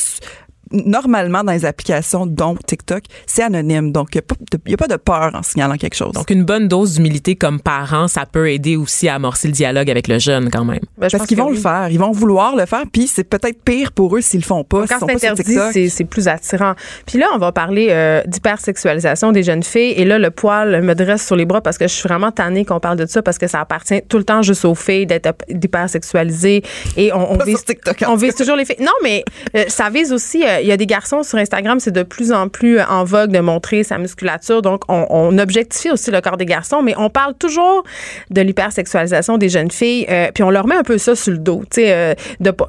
[0.75, 3.93] normalement dans les applications, dont TikTok, c'est anonyme.
[3.93, 4.23] Donc, il
[4.67, 6.13] n'y a, pas de peur en signalant quelque chose.
[6.13, 9.91] Donc, une bonne dose d'humilité comme parent, ça peut aider aussi à amorcer le dialogue
[9.91, 10.81] avec le jeune quand même.
[10.99, 11.89] Ben, Parce qu'ils vont le faire.
[11.91, 12.85] Ils vont vouloir le faire.
[12.93, 14.87] Puis, c'est peut-être pire pour eux s'ils le font pas.
[14.87, 16.75] Quand c'est interdit, c'est plus attirant.
[17.07, 19.93] Puis là, on va parler euh, d'hypersexualisation des jeunes filles.
[19.97, 22.65] Et là, le poil me dresse sur les bras parce que je suis vraiment tannée
[22.65, 25.33] qu'on parle de ça parce que ça appartient tout le temps juste aux filles d'être
[25.49, 26.63] d'hypersexualisées.
[26.97, 28.77] Et on, on vise, TikTok, on vise toujours les filles.
[28.81, 29.25] Non, mais
[29.57, 30.45] euh, ça vise aussi...
[30.45, 33.41] Euh, y a des garçons sur Instagram, c'est de plus en plus en vogue de
[33.41, 34.63] montrer sa musculature.
[34.63, 37.83] Donc, on, objectifie aussi le corps des garçons, mais on parle toujours
[38.31, 40.07] de l'hypersexualisation des jeunes filles.
[40.09, 42.15] Euh, puis on leur met un peu ça sur le dos, euh,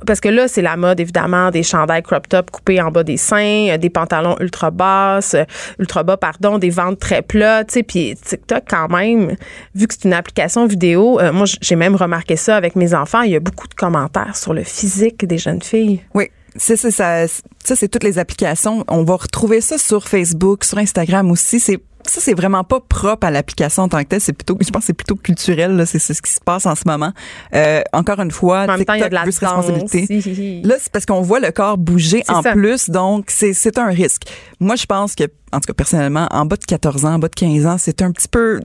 [0.05, 3.17] parce que là, c'est la mode évidemment des chandails crop top coupés en bas des
[3.17, 5.35] seins, euh, des pantalons ultra basses,
[5.79, 7.63] ultra bas pardon, des ventres très plats.
[7.65, 9.35] Puis TikTok quand même,
[9.75, 13.21] vu que c'est une application vidéo, moi j'ai même remarqué ça avec mes enfants.
[13.21, 16.01] Il y a beaucoup de commentaires sur le physique des jeunes filles.
[16.13, 17.27] Oui, c'est ça, ça,
[17.63, 18.83] ça c'est toutes les applications.
[18.87, 21.59] On va retrouver ça sur Facebook, sur Instagram aussi.
[21.59, 24.21] C'est ça, c'est vraiment pas propre à l'application en tant que telle.
[24.21, 25.85] C'est plutôt, je pense, c'est plutôt culturel.
[25.87, 27.11] C'est ce qui se passe en ce moment.
[27.53, 30.61] Euh, encore une fois, en TikTok, de la responsabilité.
[30.63, 34.23] Là, c'est parce qu'on voit le corps bouger en plus, donc c'est un risque.
[34.59, 37.27] Moi, je pense que, en tout cas, personnellement, en bas de 14 ans, en bas
[37.27, 38.61] de 15 ans, c'est un petit peu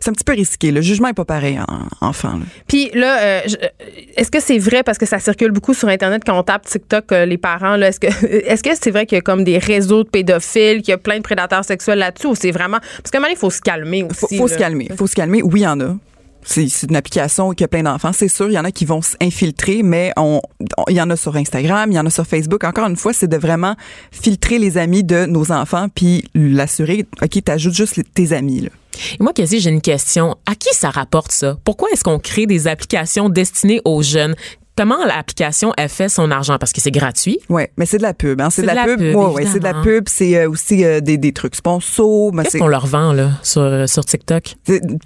[0.00, 0.70] c'est un petit peu risqué.
[0.70, 2.40] Le jugement est pas pareil en enfant.
[2.66, 3.86] Puis là, euh, euh,
[4.16, 7.12] est-ce que c'est vrai parce que ça circule beaucoup sur internet quand on tape TikTok
[7.12, 9.58] euh, les parents là, est-ce que est-ce que c'est vrai qu'il y a comme des
[9.58, 13.10] réseaux de pédophiles, qu'il y a plein de prédateurs sexuels là-dessus ou c'est vraiment parce
[13.10, 14.36] qu'à un moment il faut se calmer aussi.
[14.36, 14.88] Faut, faut se calmer.
[14.96, 15.42] Faut se calmer.
[15.42, 15.96] Oui, il y en a
[16.46, 18.12] c'est une application qui a plein d'enfants.
[18.12, 20.40] C'est sûr, il y en a qui vont s'infiltrer, mais on,
[20.88, 22.64] il y en a sur Instagram, il y en a sur Facebook.
[22.64, 23.74] Encore une fois, c'est de vraiment
[24.12, 28.68] filtrer les amis de nos enfants puis l'assurer, OK, t'ajoutes juste tes amis.
[29.18, 30.36] Et moi, Cassie, j'ai une question.
[30.46, 31.58] À qui ça rapporte ça?
[31.64, 34.34] Pourquoi est-ce qu'on crée des applications destinées aux jeunes?
[34.76, 36.58] Comment l'application elle fait son argent?
[36.58, 37.38] Parce que c'est gratuit.
[37.48, 38.50] Ouais, mais c'est de la pub, hein.
[38.50, 38.98] C'est de, la pub.
[38.98, 40.04] pub, Ouais, ouais, c'est de la pub.
[40.06, 42.34] C'est euh, aussi euh, des, des trucs sponsors.
[42.34, 44.56] mais Qu'est-ce qu'on leur vend là sur, euh, sur TikTok?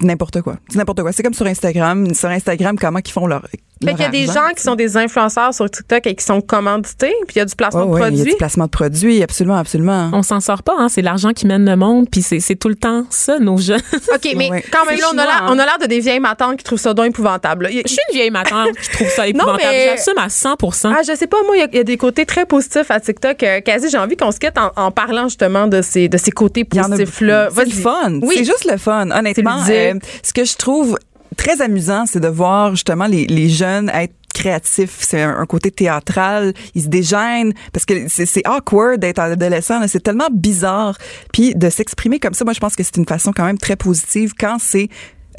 [0.01, 0.57] N'importe quoi.
[0.69, 1.13] C'est n'importe quoi.
[1.13, 2.13] C'est comme sur Instagram.
[2.13, 3.47] Sur Instagram, comment ils font leur.
[3.81, 6.15] Fait leur qu'il y a des argent, gens qui sont des influenceurs sur TikTok et
[6.15, 8.31] qui sont commandités, puis il y a du placement de ouais, il y a produits.
[8.31, 10.09] du placement de produits, absolument, absolument.
[10.13, 10.87] On s'en sort pas, hein?
[10.89, 13.81] C'est l'argent qui mène le monde, puis c'est c'est tout le temps ça, nos jeunes.
[14.13, 14.63] OK, mais Ouais.
[14.71, 15.47] quand même, là, on a l'air hein.
[15.49, 17.67] on a l'air de des vieilles matantes qui trouvent ça donc épouvantable.
[17.71, 19.59] Je suis une vieille matin, je trouve ça épouvantable.
[19.71, 20.55] mais- J'assume à 100
[20.85, 22.89] Ah, je sais pas, moi, il y a- il y, a des côtés très positifs
[22.91, 23.41] à TikTok.
[23.43, 26.31] Euh, quasi, j'ai envie qu'on se quitte en, en parlant justement de ces, de ces
[26.31, 27.49] côtés positifs-là.
[27.55, 28.19] C'est le fun.
[28.21, 28.35] Oui.
[28.37, 29.09] C'est juste le fun.
[29.11, 30.97] Honnêtement, euh, ce que je trouve
[31.37, 34.97] très amusant, c'est de voir justement les, les jeunes être créatifs.
[35.01, 36.53] C'est un, côté théâtral.
[36.75, 39.81] Ils se dégênent parce que c'est awkward d'être adolescent.
[39.87, 40.97] C'est tellement bizarre.
[41.31, 43.75] Puis de s'exprimer comme ça, moi, je pense que c'est une façon quand même très
[43.75, 44.89] positive quand c'est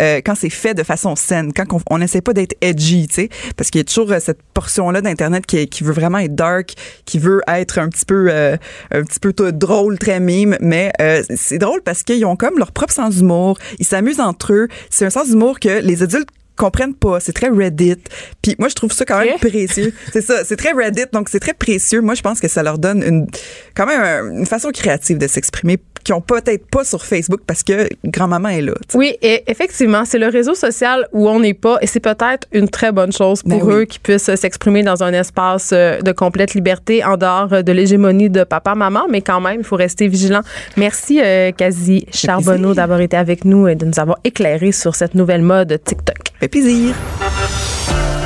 [0.02, 3.28] euh, quand c'est fait de façon saine, quand on n'essaie pas d'être edgy, tu sais,
[3.56, 6.74] parce qu'il y a toujours euh, cette portion-là d'internet qui, qui veut vraiment être dark,
[7.04, 8.56] qui veut être un petit peu, euh,
[8.90, 12.58] un petit peu tout drôle, très mime, mais euh, c'est drôle parce qu'ils ont comme
[12.58, 14.68] leur propre sens d'humour, ils s'amusent entre eux.
[14.90, 17.18] C'est un sens d'humour que les adultes comprennent pas.
[17.18, 17.96] C'est très Reddit.
[18.42, 19.92] Puis moi, je trouve ça quand même précieux.
[20.12, 20.44] C'est ça.
[20.44, 22.02] C'est très Reddit, donc c'est très précieux.
[22.02, 23.26] Moi, je pense que ça leur donne une,
[23.74, 27.62] quand même un- une façon créative de s'exprimer qu'ils ont peut-être pas sur Facebook parce
[27.62, 28.74] que grand-maman est là.
[28.94, 32.68] Oui, et effectivement, c'est le réseau social où on n'est pas, et c'est peut-être une
[32.68, 33.74] très bonne chose pour Ben oui.
[33.74, 37.62] eux qui puissent euh, s'exprimer dans un espace euh, de complète liberté en dehors euh,
[37.62, 40.42] de l'hégémonie de papa-maman, mais quand même, il faut rester vigilant.
[40.76, 45.14] Merci, euh, Quasi Charbonneau, d'avoir été avec nous et de nous avoir éclairé sur cette
[45.14, 46.16] nouvelle mode TikTok.
[46.40, 46.94] Fait plaisir.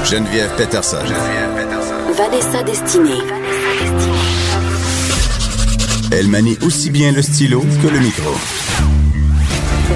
[0.05, 0.99] Geneviève Peterson.
[1.01, 1.95] Geneviève Peterson.
[2.17, 3.23] Vanessa Destinée.
[6.19, 8.31] Elle manie aussi bien le stylo que le micro.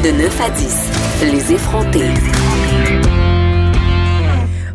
[0.05, 0.77] De 9 à 10,
[1.33, 2.09] les effrontés.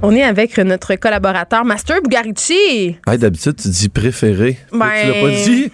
[0.01, 2.97] On est avec notre collaborateur Master Bugarici.
[3.07, 4.57] Hey, D'habitude, tu dis préféré.
[4.71, 5.71] Ben- Tu l'as pas dit?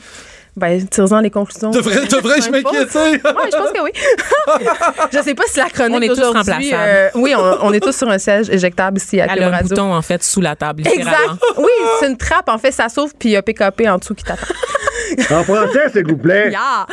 [0.57, 1.72] Ben, tire-en les conclusions.
[1.72, 2.74] Devrais, devrais-je importe.
[2.76, 3.22] m'inquiéter?
[3.24, 3.91] Oui, je pense que oui.
[5.13, 6.65] je sais pas si la chronique On est tous remplaçables.
[6.74, 9.51] euh, oui, on, on est tous sur un siège éjectable ici à Elle a un
[9.51, 9.69] Radio.
[9.69, 10.84] bouton, en fait, sous la table.
[10.86, 11.15] Exact.
[11.57, 11.69] Oui,
[12.01, 12.49] c'est une trappe.
[12.49, 14.45] En fait, ça s'ouvre puis il y a PKP en dessous qui t'attend.
[15.32, 16.51] En français, s'il vous plaît.
[16.62, 16.86] Yeah.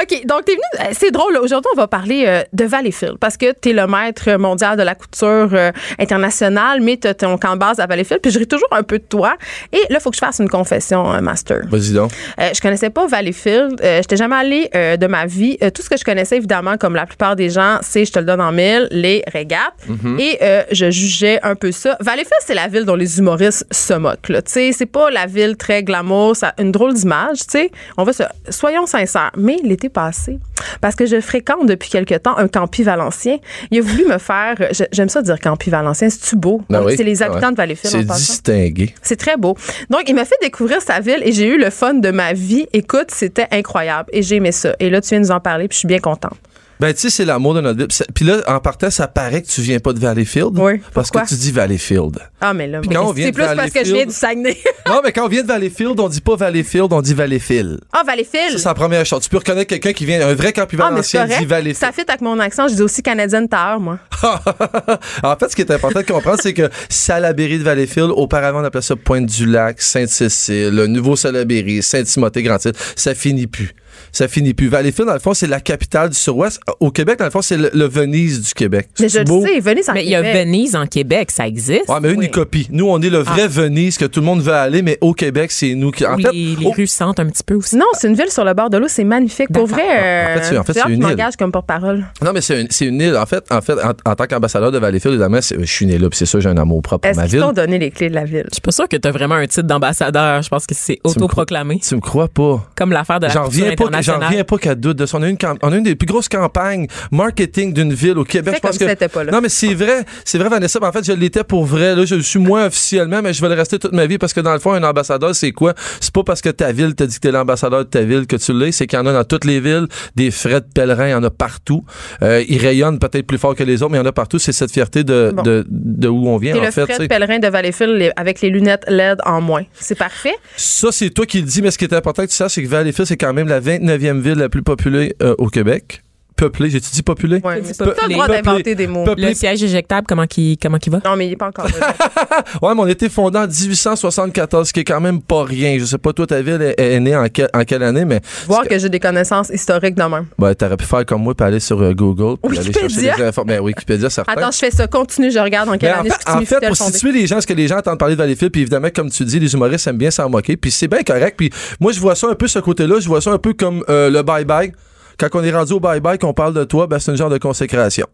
[0.00, 0.62] OK, donc t'es venu.
[0.80, 1.36] euh, C'est drôle.
[1.36, 4.94] Aujourd'hui, on va parler euh, de Valleyfield parce que t'es le maître mondial de la
[4.94, 8.20] couture euh, internationale, mais t'as ton camp de base à Valleyfield.
[8.22, 9.36] Puis je ris toujours un peu de toi.
[9.72, 11.62] Et là, il faut que je fasse une confession, euh, Master.
[11.68, 12.10] Vas-y donc.
[12.40, 13.80] Euh, je connaissais pas Valleyfield.
[13.82, 15.56] Euh, J'étais jamais allée euh, de ma vie.
[15.62, 18.18] Euh, tout ce que je connaissais, évidemment, comme la plupart des gens, c'est, je te
[18.18, 19.74] le donne en mille, les régates.
[20.18, 21.96] Et euh, je jugeais un peu ça.
[22.00, 24.22] Valleyfield, c'est la ville dont les humoristes se moquent.
[24.26, 27.38] Tu sais, c'est pas la ville très glamour, ça a une drôle d'image.
[27.40, 27.63] Tu sais,
[27.96, 29.30] on va se, soyons sincères.
[29.36, 30.38] Mais l'été passé,
[30.80, 33.38] parce que je fréquente depuis quelque temps un campi valencien,
[33.70, 34.56] il a voulu me faire.
[34.92, 36.10] J'aime ça dire campi valencien.
[36.10, 36.62] C'est-tu beau?
[36.68, 36.94] Ben oui.
[36.96, 37.52] C'est les habitants ouais.
[37.52, 38.06] de Valleyfield.
[38.08, 38.94] C'est distingué.
[39.02, 39.56] C'est très beau.
[39.90, 42.66] Donc, il m'a fait découvrir sa ville et j'ai eu le fun de ma vie.
[42.72, 44.74] Écoute, c'était incroyable et j'ai aimé ça.
[44.80, 46.36] Et là, tu viens nous en parler puis je suis bien contente.
[46.80, 48.04] Ben, tu sais, c'est l'amour de notre vie.
[48.14, 50.58] Puis là, en partant, ça paraît que tu viens pas de Valleyfield.
[50.58, 52.18] Oui, Parce que tu dis Valleyfield.
[52.40, 54.56] Ah, mais là, c'est plus parce que je viens du Saguenay.
[54.86, 57.80] non, mais quand on vient de Valleyfield, on dit pas Valleyfield, on dit Valleyfield.
[57.92, 58.58] Ah, Valleyfield.
[58.58, 59.22] C'est la première chose.
[59.22, 61.48] Tu peux reconnaître quelqu'un qui vient, un vrai campi Ah, valencien dit correct.
[61.48, 61.76] Valleyfield.
[61.78, 62.68] Ça fit avec mon accent.
[62.68, 63.98] Je dis aussi canadienne Tower, moi.
[65.22, 68.64] en fait, ce qui est important de comprendre, c'est que Salaberry de Valleyfield, auparavant, on
[68.64, 72.72] appelait ça Pointe-du-Lac, Sainte-Cécile, le nouveau Salaberry, Saint-Timothée, Grand-Île.
[72.96, 73.74] Ça finit plus.
[74.14, 74.68] Ça finit plus.
[74.68, 76.60] Valleyfield, dans le fond, c'est la capitale du Sud-Ouest.
[76.78, 78.88] Au Québec, dans le fond, c'est le, le Venise du Québec.
[79.00, 79.44] Mais je C'est le beau?
[79.44, 81.88] sais, venez, ça Mais il y a Venise en Québec, ça existe.
[81.88, 82.30] Ouais, mais une Oui.
[82.30, 82.68] copie.
[82.70, 85.50] Nous, on est le vrai Venise que tout le monde veut aller, mais au Québec,
[85.50, 86.06] c'est nous qui.
[86.06, 87.76] En Où fait, les, rues sentent un petit peu aussi.
[87.76, 88.86] Non, c'est une ville sur le bord de l'eau.
[88.88, 89.48] C'est magnifique.
[89.52, 91.00] Pour vrai, euh, En fait, c'est- en fait, une île.
[91.00, 92.04] m'engage comme porte-parole.
[92.22, 93.16] Non, mais c'est une, c'est une île.
[93.16, 96.08] En fait, en, fait en, en tant qu'ambassadeur de Valleyfield, évidemment, je suis né là,
[96.08, 97.40] puis c'est ça, j'ai un amour propre pour Est-ce ma ville.
[97.40, 98.44] t'ont donné les clés de la ville?
[98.48, 100.40] Je suis pas sûre que tu as vraiment un titre d'ambassadeur.
[100.42, 101.80] Je pense que c'est autoproclamé.
[101.80, 102.64] Tu me crois pas?
[102.76, 105.18] Comme l'affaire de la J'en culture reviens pas, j'en reviens pas qu'à doute de ça.
[105.18, 108.54] On a, une, on a une des plus grosses campagnes marketing d'une ville au Québec.
[108.56, 109.32] Je pense que si pas là.
[109.32, 110.78] non, mais c'est vrai, c'est vrai, Vanessa.
[110.82, 111.94] En fait, je l'étais pour vrai.
[111.94, 114.32] Là, je le suis moins officiellement, mais je vais le rester toute ma vie parce
[114.32, 115.74] que dans le fond, un ambassadeur, c'est quoi?
[116.00, 118.36] C'est pas parce que ta ville t'a dit que t'es l'ambassadeur de ta ville que
[118.36, 118.72] tu l'es.
[118.72, 119.86] C'est qu'il y en a dans toutes les villes
[120.16, 121.84] des frais de pèlerins, il y en a partout.
[122.22, 124.38] Euh, ils rayonnent peut-être plus fort que les autres, mais il y en a partout.
[124.38, 125.42] C'est cette fierté de, Bon.
[125.42, 126.56] de, de où on vient.
[126.56, 129.62] En le fait, frais de pèlerin de Valleyfield avec les lunettes LED en moins.
[129.74, 130.34] C'est parfait?
[130.56, 132.62] Ça, c'est toi qui le dis, mais ce qui est important que tu saches, c'est
[132.62, 133.60] que Valleyfield, c'est quand même la
[133.98, 136.02] 29e ville la plus populée euh, au Québec.
[136.36, 137.40] Peuplé, j'ai-tu dit populé?
[137.44, 138.42] Ouais, mais pas le droit peuplé.
[138.42, 139.04] d'inventer des mots.
[139.04, 139.28] Peuplé.
[139.28, 141.00] Le siège éjectable, comment qui comment qui va?
[141.04, 141.94] Non, mais il est pas encore là.
[142.62, 145.76] Ouais, mais on était fondé en 1874, ce qui est quand même pas rien.
[145.78, 148.20] Je sais pas, toi, ta ville est, est née en, quelle- en quelle année, mais
[148.46, 150.26] Voir que j'ai des connaissances historiques de même.
[150.38, 153.16] ben, t'aurais pu faire comme moi puis aller sur euh, Google puis aller chercher Wikipédia.
[153.16, 153.44] des infos.
[153.44, 154.32] Ben, Wikipédia, certain.
[154.32, 154.86] Attends, je fais ça.
[154.86, 157.40] Continue, je regarde en quelle Ben, en année fait, en fait, pour situer les gens,
[157.40, 159.86] ce que les gens entendent parler de Valleyfield, puis évidemment, comme tu dis, les humoristes
[159.86, 161.34] aiment bien s'en moquer, puis c'est bien correct.
[161.36, 163.84] Puis moi, je vois ça un peu ce côté-là, je vois ça un peu comme
[163.88, 164.72] euh, le bye-bye.
[165.18, 167.38] Quand on est rendu au bye-bye, qu'on parle de toi, ben, c'est un genre de
[167.38, 168.06] consécration.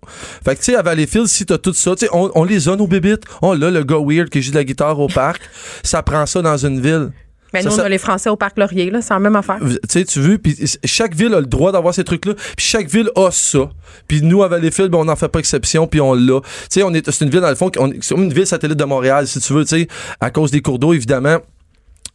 [0.45, 2.69] Fait que, tu sais, à Valleyfield, si t'as tout ça, tu sais, on, on les
[2.69, 3.23] a, nos bébites.
[3.43, 5.41] On l'a, le gars weird qui joue de la guitare au parc.
[5.83, 7.11] ça prend ça dans une ville.
[7.53, 9.03] Mais nous, on a les Français au Parc Laurier, là.
[9.03, 9.59] C'est la même affaire.
[9.61, 12.89] Tu sais, tu veux, puis chaque ville a le droit d'avoir ces trucs-là, puis chaque
[12.89, 13.69] ville a ça.
[14.07, 16.41] Puis nous, à Valleyfield, ben, on n'en fait pas exception, puis on l'a.
[16.43, 18.47] Tu sais, on est, c'est une ville, dans le fond, on- c'est comme une ville
[18.47, 19.89] satellite de Montréal, si tu veux, tu sais,
[20.21, 21.39] à cause des cours d'eau, évidemment.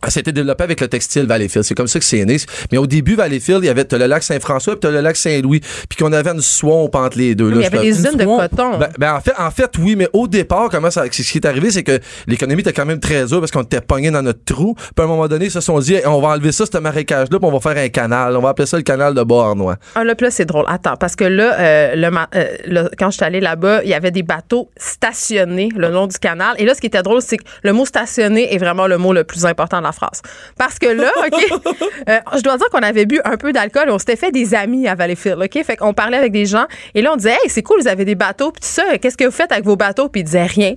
[0.02, 1.66] Ah, Ça a été développé avec le textile Valleyfield.
[1.66, 2.38] C'est comme ça que c'est né.
[2.72, 5.62] Mais au début, Valleyfield, il y avait le lac Saint-François puis t'as le lac Saint-Louis.
[5.90, 7.52] Puis qu'on avait une swamp entre les deux.
[7.52, 8.78] Il y avait des usines de coton.
[8.78, 11.46] ben, ben, en fait, en fait, oui, mais au départ, comment ça, ce qui est
[11.46, 14.44] arrivé, c'est que l'économie était quand même très dure parce qu'on était pogné dans notre
[14.44, 14.76] trou.
[14.76, 16.78] Puis à un moment donné, ils se sont dit, Hey, on va enlever ça, ce
[16.78, 18.36] marécage-là, puis on va faire un canal.
[18.36, 19.78] On va appeler ça le canal de Beauharnois.
[19.96, 20.66] Ah, là, puis là, c'est drôle.
[20.68, 23.94] Attends, parce que là, euh, le, euh, là, quand je suis allée là-bas, il y
[23.94, 26.56] avait des bateaux stationnés le long du canal.
[26.58, 29.14] Et là, ce qui était drôle, c'est que le mot stationné est vraiment le mot
[29.14, 30.22] le plus important la phrase.
[30.58, 31.46] Parce que là, OK,
[32.10, 34.54] euh, je dois dire qu'on avait bu un peu d'alcool et on s'était fait des
[34.54, 35.64] amis à Valleyfield, OK?
[35.64, 38.06] Fait qu'on parlait avec des gens et là, on disait, hey, c'est cool, vous avez
[38.06, 40.10] des bateaux, puis tout ça, qu'est-ce que vous faites avec vos bateaux?
[40.10, 40.76] Puis ils disaient rien.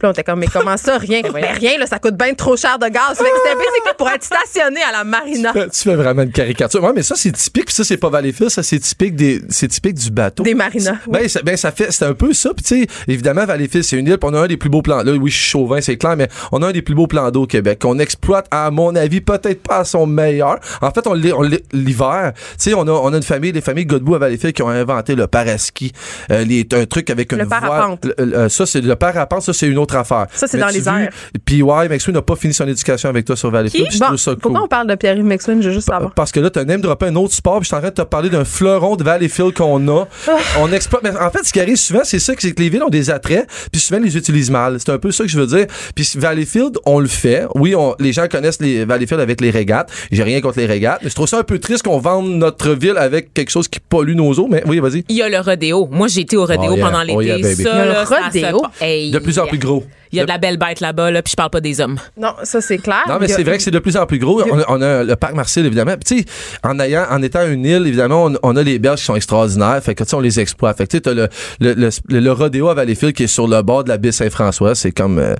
[0.00, 1.20] Puis on était comme, mais comment ça, rien?
[1.32, 3.18] ben, rien, là, ça coûte bien trop cher de gaz.
[3.18, 5.52] Fait que c'était basically pour être stationné à la marina.
[5.52, 6.82] Tu fais vraiment une caricature.
[6.82, 7.66] Ouais, mais ça, c'est typique.
[7.66, 10.42] Puis ça, c'est pas Valleyfield, ça, c'est typique des, c'est typique du bateau.
[10.42, 10.96] Des marinas.
[11.06, 12.50] Ben, ça, ben, ça fait, c'est un peu ça.
[12.54, 14.16] Puis, tu sais, évidemment, Valleyfield, c'est une île.
[14.18, 15.02] puis on a un des plus beaux plans.
[15.02, 17.30] Là, oui, je suis chauvin, c'est clair, mais on a un des plus beaux plans
[17.30, 20.58] d'eau au Québec qu'on exploite, à mon avis, peut-être pas à son meilleur.
[20.80, 21.34] En fait, on l'est-
[21.72, 22.32] l'hiver.
[22.34, 24.68] Tu sais, on a, on a une famille, les familles Godbout à Valleyfield qui ont
[24.68, 25.92] inventé le paraski.
[26.30, 27.60] Euh, les, un truc avec une Le voile.
[27.60, 28.04] parapente.
[28.06, 30.26] Le- le- ça, c'est le parapente, ça, c'est une autre affaire.
[30.32, 31.10] Ça, c'est dans tu les airs.
[31.44, 33.88] Puis, ouais, Maxwell n'a pas fini son éducation avec toi sur Valleyfield.
[34.00, 34.40] Bon, ça cool.
[34.40, 35.62] pourquoi on parle de Pierre-Yves McSween?
[35.62, 36.12] Je veux juste savoir?
[36.14, 37.94] Parce que là, t'as même droppé un autre sport, puis je suis en train de
[37.94, 40.06] te parler d'un fleuron de Valleyfield qu'on a.
[40.28, 40.36] Ah.
[40.60, 41.02] On exploite.
[41.02, 43.10] Mais en fait, ce qui arrive souvent, c'est ça, c'est que les villes ont des
[43.10, 44.76] attraits, puis souvent, ils les utilisent mal.
[44.78, 45.66] C'est un peu ça que je veux dire.
[45.94, 47.46] Puis Valleyfield, on le fait.
[47.54, 49.90] Oui, on, les gens connaissent les Valleyfield avec les régates.
[50.10, 52.70] J'ai rien contre les régates, mais je trouve ça un peu triste qu'on vende notre
[52.72, 54.48] ville avec quelque chose qui pollue nos eaux.
[54.50, 55.04] Mais oui, vas-y.
[55.08, 55.88] Il y a le rodéo.
[55.90, 56.86] Moi, j'ai été au rodéo Oh yeah.
[56.86, 57.14] pendant l'été.
[57.16, 57.62] Oh yeah, baby.
[57.62, 58.16] Ça, Il y a le ça
[58.48, 58.60] rodéo?
[58.60, 59.79] pa- Hey, De plus en plus gros.
[60.12, 61.96] Il y a de la belle bête là-bas, là, puis je parle pas des hommes.
[62.16, 63.04] Non, ça, c'est clair.
[63.08, 64.42] Non, mais c'est vrai que c'est de plus en plus gros.
[64.50, 65.94] On a, on a le parc Marcel, évidemment.
[66.04, 66.28] Puis, tu sais,
[66.64, 69.80] en, ayant, en étant une île, évidemment, on, on a les berges qui sont extraordinaires.
[69.82, 70.76] Fait que, tu sais, on les exploite.
[70.78, 71.28] Fait que, tu sais, t'as le,
[71.60, 74.74] le, le, le rodéo à Valleyfield qui est sur le bord de la baie Saint-François.
[74.74, 75.34] C'est comme, euh,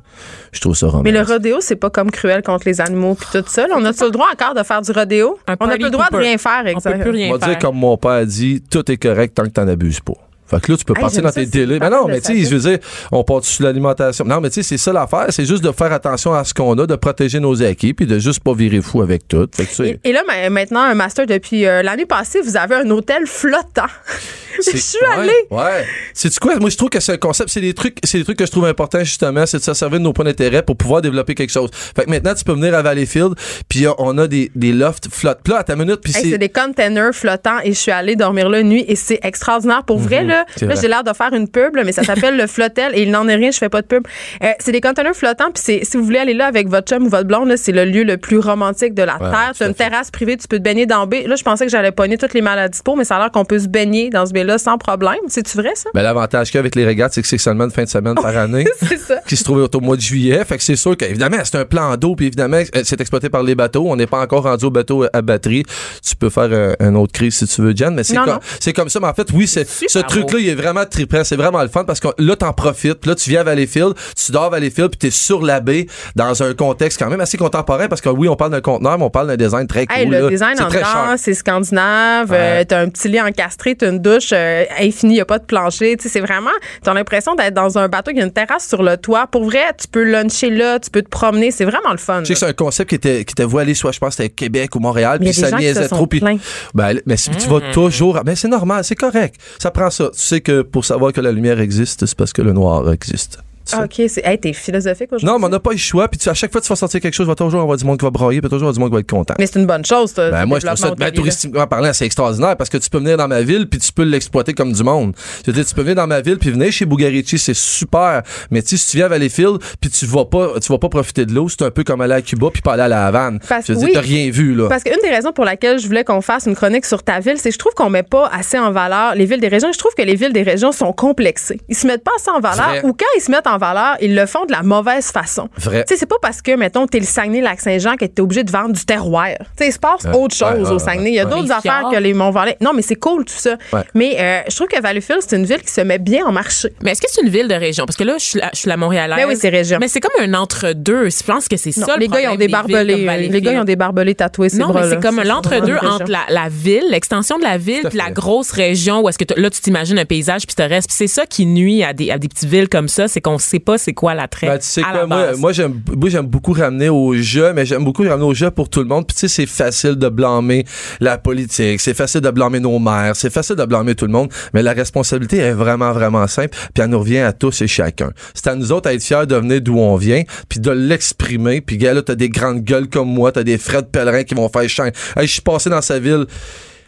[0.53, 1.13] je trouve ça romantique.
[1.13, 3.67] Mais le rodéo, c'est pas comme cruel contre les animaux puis tout ça.
[3.67, 3.75] là.
[3.77, 5.37] On a-tu le droit encore de faire du rodéo?
[5.49, 7.03] Un On n'a plus le droit de rien faire, On peut exactement.
[7.03, 7.49] plus rien On va faire.
[7.49, 10.15] dire comme mon père dit, tout est correct tant que t'en abuses pas.
[10.51, 11.79] Fait que là, tu peux Hey, partir dans tes délais.
[11.81, 12.79] Mais non, mais tu sais, je veux dire,
[13.13, 14.25] on part sur l'alimentation.
[14.25, 15.27] Non, mais tu sais, c'est ça l'affaire.
[15.31, 18.19] C'est juste de faire attention à ce qu'on a, de protéger nos acquis, puis de
[18.19, 19.47] juste pas virer fou avec tout.
[19.55, 22.75] Fait que, Et, et là, ma- maintenant, un master depuis euh, l'année passée, vous avez
[22.77, 23.87] un hôtel flottant.
[24.73, 25.47] je suis ouais, allée.
[25.51, 25.87] Ouais.
[26.13, 26.57] C'est quoi?
[26.59, 27.51] Moi, je trouve que c'est un concept.
[27.51, 29.47] C'est des trucs, c'est des trucs que je trouve importants, justement.
[29.47, 31.71] C'est de se servir de nos points d'intérêt pour pouvoir développer quelque chose.
[31.73, 33.35] Fait que maintenant, tu peux venir à Valleyfield,
[33.69, 35.41] puis euh, on a des, des lofts flottes.
[35.45, 36.31] Puis là, à ta minute, puis Hey, c'est.
[36.33, 39.85] c'est des containers flottants et je suis allée dormir la nuit et c'est extraordinaire.
[39.85, 40.40] Pour vrai, là, Mhm.
[40.61, 43.11] Là j'ai l'air de faire une pub, là, mais ça s'appelle le Flottel et il
[43.11, 44.07] n'en est rien, je fais pas de pub.
[44.43, 47.05] Euh, c'est des containers flottants, puis c'est- si vous voulez aller là avec votre chum
[47.07, 49.49] ou votre blonde, c'est le lieu le plus romantique de la Ouais, Terre.
[49.53, 49.89] tout Tu as à une fait.
[49.89, 51.25] terrasse privée, tu peux te baigner dans baie.
[51.27, 53.45] Là, je pensais que j'allais pogner toutes les maladies peau, mais ça a l'air qu'on
[53.45, 55.19] peut se baigner dans ce baie-là sans problème.
[55.29, 55.91] C'est-tu vrai, ça?
[55.95, 57.89] Ben, l'avantage qu'il y a avec les régates, c'est que c'est seulement une fin de
[57.89, 58.67] semaine par année.
[58.89, 59.17] c'est ça.
[59.27, 60.45] qui se trouvait au mois de juillet.
[60.45, 63.43] Fait que c'est sûr qu'évidemment, c'est un plan d'eau, puis évidemment, euh, c'est exploité par
[63.43, 63.87] les bateaux.
[63.89, 65.65] On n'est pas encore rendu au bateau à batterie.
[66.07, 68.73] Tu peux faire un, un autre crise si tu veux, Jen, mais c'est comme, c'est
[68.73, 69.01] comme ça.
[69.01, 71.25] Mais en fait, oui, c'est, ce Super truc-là, il est vraiment trippant.
[71.25, 72.95] C'est vraiment le fun parce que là, t'en profites.
[73.01, 75.87] Puis là, tu viens à Valleyfield, tu dors à Valleyfield, puis t'es sur la baie
[76.17, 79.05] dans un contexte quand même assez contemporain parce que oui, on parle d'un conteneur, mais
[79.05, 79.97] on parle d'un design très cool.
[79.97, 80.29] Hey, le là.
[80.29, 82.33] design c'est en dedans, c'est scandinave.
[82.33, 82.65] euh, Ouais.
[82.65, 85.97] t'as un petit lit encastré, t'as une douche euh, infinie, y a pas de plancher.
[85.97, 86.51] Tu sais, c'est vraiment,
[86.83, 89.27] t'as l'impression d'être dans un bateau qui a une terrasse sur le toit.
[89.27, 91.51] Pour vrai, tu peux luncher là, tu peux te promener.
[91.51, 92.21] C'est vraiment le fun.
[92.21, 94.23] Je sais que c'est un concept qui était, qui était voilé, soit je pense que
[94.23, 96.07] c'était Québec ou Montréal, puis ça niaisait trop.
[96.07, 96.39] Plaints.
[96.75, 99.37] ben, mais si tu vas toujours, ben c'est normal, c'est correct.
[99.61, 100.10] Ça prend ça.
[100.13, 103.39] Tu sais que pour savoir que la lumière existe, c'est parce que le noir existe.
[103.71, 103.85] Tout ça.
[103.85, 105.27] OK, c'est hey, t'es philosophique aujourd'hui.
[105.27, 106.09] Non, mais on n'a pas eu le choix.
[106.09, 107.77] Puis tu- à chaque fois que tu vas sortir quelque chose, il va toujours avoir
[107.77, 109.35] du monde qui va brailler, puis toujours avoir du monde qui va être content.
[109.39, 110.31] Mais c'est une bonne chose, ça.
[110.31, 113.17] Ben, moi, je trouve ça, ben, touristiquement parlant, c'est extraordinaire parce que tu peux venir
[113.17, 115.15] dans ma ville puis tu peux l'exploiter comme du monde.
[115.45, 118.23] Je veux dire, tu peux venir dans ma ville puis venir chez Bugarici, c'est super.
[118.51, 120.89] Mais tu sais, si tu viens à Valleyfield puis tu vas pas, tu vas pas
[120.89, 123.07] profiter de l'eau, c'est un peu comme aller à Cuba puis pas aller à la
[123.07, 123.39] Havane.
[123.49, 123.93] Parce- je veux oui.
[123.93, 124.69] dire, rien vu, là.
[124.69, 127.37] Parce qu'une des raisons pour laquelle je voulais qu'on fasse une chronique sur ta ville,
[127.39, 129.73] c'est que je trouve qu'on met pas assez en valeur les villes des régions.
[129.73, 131.61] Je trouve que les villes des régions sont complexées.
[131.69, 134.15] Ils se mettent pas assez en valeur ou quand ils se mettent en valeur, ils
[134.17, 135.49] le font de la mauvaise façon.
[135.57, 135.85] Vrai.
[135.87, 138.73] Tu sais, c'est pas parce que, mettons, t'es le Saguenay-Lac-Saint-Jean que t'es obligé de vendre
[138.73, 139.29] du terroir.
[139.39, 140.17] Tu sais, il se passe Ouais.
[140.17, 141.11] autre chose Ouais, au Saguenay.
[141.11, 141.31] Il y a ouais.
[141.31, 142.57] d'autres affaires que les Mont-Valais.
[142.61, 143.57] Non, mais c'est cool tout ça.
[143.73, 143.83] Ouais.
[143.95, 146.73] Mais euh, je trouve que Valleyfield, c'est une ville qui se met bien en marché.
[146.83, 147.87] Mais est-ce que c'est une ville de région?
[147.87, 149.19] Parce que là, je suis la, je suis la Montréalaise.
[149.19, 149.79] Ben oui, c'est région.
[149.81, 151.09] Mais c'est comme un entre-deux.
[151.11, 153.07] Je pense que c'est ça le les gars, ils ont des barbelés.
[153.09, 153.17] euh.
[153.17, 156.21] Les gars, ils ont des barbelés tatoués, ces Non, mais c'est comme l'entre-deux entre la,
[156.29, 159.61] la ville, l'extension de la ville, puis la grosse région où est-ce que là tu
[159.61, 160.89] t'imagines un paysage puis tu restes.
[160.89, 163.39] Puis c'est ça qui nuit à des, à des petites villes comme ça, c'est qu'on
[163.51, 164.47] sait pas c'est quoi l'attrait.
[164.47, 165.41] Ben, tu sais à quoi, la moi, base.
[165.41, 168.69] moi j'aime moi, j'aime beaucoup ramener au jeu, mais j'aime beaucoup ramener au jeu pour
[168.69, 169.07] tout le monde.
[169.07, 170.65] Puis tu sais, c'est facile de blâmer
[171.01, 174.31] la politique, c'est facile de blâmer nos maires, c'est facile de blâmer tout le monde,
[174.55, 178.11] mais la responsabilité est vraiment, vraiment simple, puis elle nous revient à tous et chacun.
[178.35, 181.61] C'est à nous autres à être fiers de venir d'où on vient, puis de l'exprimer.
[181.61, 184.49] Puis gars, là, t'as des grandes gueules comme moi, t'as des Fred Pellerin qui vont
[184.49, 184.87] faire chien.
[185.17, 186.27] Hey, je suis passé dans sa ville.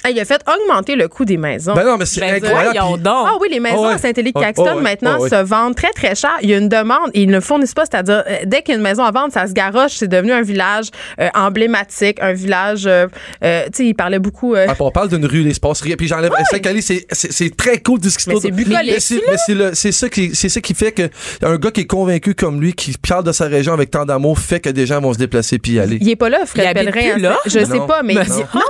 [0.04, 1.74] Hey, il a fait augmenter le coût des maisons.
[1.74, 2.70] Ben non, mais c'est Ben, incroyable.
[2.72, 3.06] puis-.
[3.06, 3.94] Ah oui, les maisons ouais.
[3.94, 4.82] à Saint-Élie Caxton ouais.
[4.82, 5.28] maintenant ouais.
[5.28, 6.32] se vendent très très cher.
[6.42, 8.74] Il y a une demande et ils ne fournissent pas, c'est-à-dire euh, dès qu'il y
[8.74, 9.92] a une maison à vendre, ça se garoche.
[9.92, 10.86] C'est devenu un village
[11.20, 12.86] euh, emblématique, un village.
[12.86, 13.06] euh,
[13.44, 14.54] euh, tu sais, il parlait beaucoup.
[14.54, 15.42] euh, Ah, on parle d'une rue,
[15.82, 15.96] rien.
[15.96, 18.44] Puis j'enlève Saint-Cali, c'est, c'est, c'est très cool de ce qui se Mais passe.
[18.84, 21.08] Mais c'est, mais c'est le- c'est ça qui, c'est ça qui fait que
[21.44, 24.38] un gars qui est convaincu comme lui, qui parle de sa région avec tant d'amour,
[24.38, 25.98] fait que des gens vont se déplacer puis y aller.
[26.00, 27.12] il est pas là, Fred Pellerin.
[27.14, 27.38] plus là?
[27.46, 28.20] Je sais pas, mais non.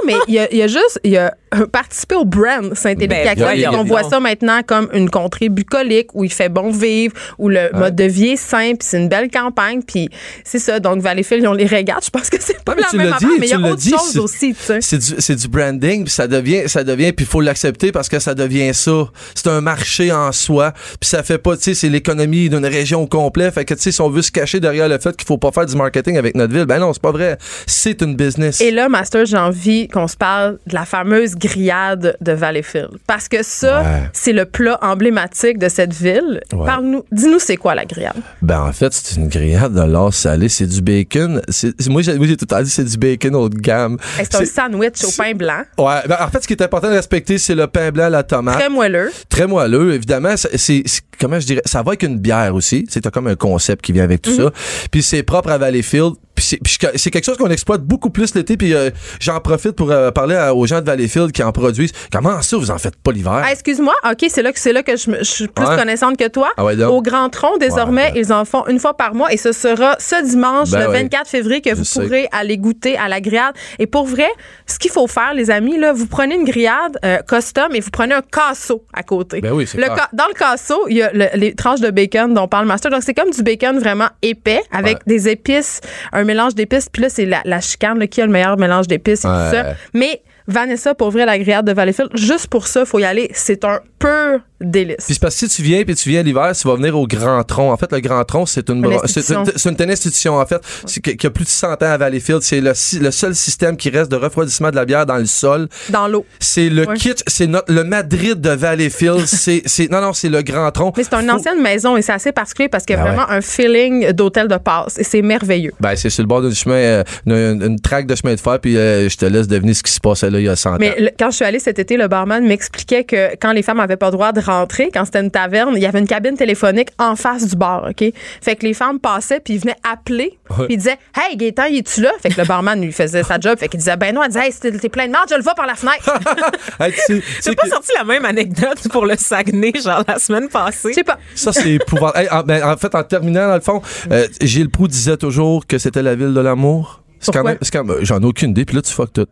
[0.06, 3.36] mais il a, il a juste il euh, participé au brand Saint-Élie Ben,
[3.72, 7.70] On voit ça maintenant comme une contrée bucolique où il fait bon vivre, où le
[7.74, 10.08] mode de vie est simple, c'est une belle campagne, puis
[10.44, 10.80] c'est ça.
[10.80, 12.04] Donc Valleyfield, ont les régates.
[12.04, 14.18] Je pense que c'est pas la même affaire, mais il y a autre dit, chose
[14.18, 14.80] aussi, tu sais.
[14.80, 18.08] C'est du, c'est du branding, puis ça devient, ça devient, puis il faut l'accepter parce
[18.08, 19.04] que ça devient ça.
[19.34, 23.02] C'est un marché en soi, puis ça fait pas, tu sais, c'est l'économie d'une région
[23.02, 23.50] au complet.
[23.50, 25.52] Fait que, tu sais, si on veut se cacher derrière le fait qu'il faut pas
[25.52, 27.38] faire du marketing avec notre ville, ben non, c'est pas vrai.
[27.66, 28.60] C'est une business.
[28.60, 32.90] Et là, Master, j'ai envie qu'on se parle de la fameuse grillade de Valleyfield.
[33.06, 34.10] Parce que ça, Ouais.
[34.12, 36.40] c'est le plat emblématique de cette ville.
[36.52, 36.66] Ouais.
[36.66, 38.16] Parle-nous, dis-nous c'est quoi la grillade?
[38.40, 40.48] Ben, en fait, c'est une grillade de l'or salé.
[40.48, 41.42] C'est du bacon.
[41.48, 43.96] C'est- moi, j'ai tout temps dit c'est du bacon haut de gamme.
[44.16, 46.94] C'est un sandwich au pain blanc, Ouais, ben, en fait, ce qui est important de
[46.94, 48.58] respecter, c'est le pain blanc, la tomate.
[48.58, 49.10] très moelleux.
[49.28, 50.34] Très moelleux, évidemment.
[50.36, 50.82] c'est-
[51.22, 52.84] comment je dirais, ça va avec une bière aussi.
[52.90, 54.36] C'est comme un concept qui vient avec tout Mhm.
[54.36, 54.50] ça.
[54.90, 56.14] Puis c'est propre à Valleyfield.
[56.34, 56.58] Puis
[56.96, 58.56] c'est, quelque chose qu'on exploite beaucoup plus l'été.
[58.56, 61.92] Puis euh, j'en profite pour euh, parler à- aux gens de Valleyfield qui en produisent.
[62.10, 63.42] Comment ça, vous en faites pas l'hiver?
[63.44, 65.76] Ah, excuse-moi, OK, c'est là que là que je, suis plus Ouais.
[65.76, 66.48] connaissante que toi.
[66.56, 66.82] Ah ouais.
[66.84, 69.94] Au Grand Tronc, désormais, Ouais, ils en font une fois par mois et ce sera
[69.98, 71.02] ce dimanche, Ben le ouais.
[71.02, 72.00] 24 février, que Je vous sais.
[72.02, 73.54] pourrez aller goûter à la grillade.
[73.78, 74.28] Et pour vrai,
[74.66, 77.90] ce qu'il faut faire, les amis, là, vous prenez une grillade euh, custom et vous
[77.90, 79.40] prenez un casseau à côté.
[79.42, 80.08] Ben oui, c'est Le clair.
[80.14, 82.90] Dans le casseau, il y a le- les tranches de bacon dont parle Master.
[82.90, 85.02] Donc, c'est comme du bacon vraiment épais avec Ouais.
[85.06, 85.80] des épices,
[86.12, 86.88] un mélange d'épices.
[86.90, 89.34] Puis là, c'est la, la chicane là, qui a le meilleur mélange d'épices et Ouais.
[89.50, 89.64] tout ça.
[89.94, 93.30] Mais Vanessa, pour vrai, la grillade de Valleyfield, juste pour ça, faut y aller.
[93.32, 94.96] C'est un pur délice.
[95.04, 97.06] Puis c'est parce que si tu viens puis tu viens l'hiver, tu vas venir au
[97.06, 97.72] Grand Tronc.
[97.72, 99.44] En fait, le Grand Tronc, c'est une, c'est institution.
[99.78, 100.60] une, institution, en fait,
[101.02, 102.42] que- qui a plus de 100 ans à Valleyfield.
[102.42, 105.68] C'est le, le seul système qui reste de refroidissement de la bière dans le sol.
[105.90, 106.24] Dans l'eau.
[106.40, 106.94] C'est le Ouais.
[106.96, 109.26] kit, c'est notre, le Madrid de Valleyfield.
[109.26, 110.92] c'est, non, non, c'est le Grand Tronc.
[110.96, 113.10] Mais c'est une Faut- ancienne maison et c'est assez particulier parce qu'il y a Ben
[113.14, 115.72] vraiment un feeling d'hôtel de passe et c'est merveilleux.
[115.80, 118.58] Ben, c'est sur le bord d'un chemin, euh, une, une traque de chemin de fer,
[118.60, 120.74] puis euh, je te laisse deviner ce qui se passait là il y a 100
[120.74, 120.76] ans.
[120.80, 123.96] Mais quand je suis allée cet été, le barman m'expliquait que quand les femmes avaient
[123.96, 126.88] pas le droit de rentrer, quand c'était une taverne, il y avait une cabine téléphonique
[126.98, 128.04] en face du bar, OK?
[128.40, 130.66] Fait que les femmes passaient puis ils venaient appeler Ouais.
[130.66, 132.10] puis ils disaient Hey, Gaétan, es tu là?
[132.20, 133.58] Fait que le barman lui faisait sa job.
[133.58, 135.54] Fait qu'il disait Ben non, elle disait Hey, t'es plein de marde, je le vois
[135.54, 136.12] par la fenêtre.
[136.80, 140.48] Hey, tu sais- pas que- sorti la même anecdote pour le Saguenay, genre la semaine
[140.48, 140.88] passée.
[140.90, 141.18] Je sais pas.
[141.34, 142.18] Ça, c'est épouvantable.
[142.24, 143.80] Hey, en, ben, en fait, en terminant, dans le fond,
[144.10, 147.02] euh, Gilles Proux disait toujours que c'était la ville de l'amour.
[147.22, 147.50] C'est quand Pourquoi?
[147.52, 149.26] même, c'est quand même- j'en ai aucune idée, puis là, tu fuck tout.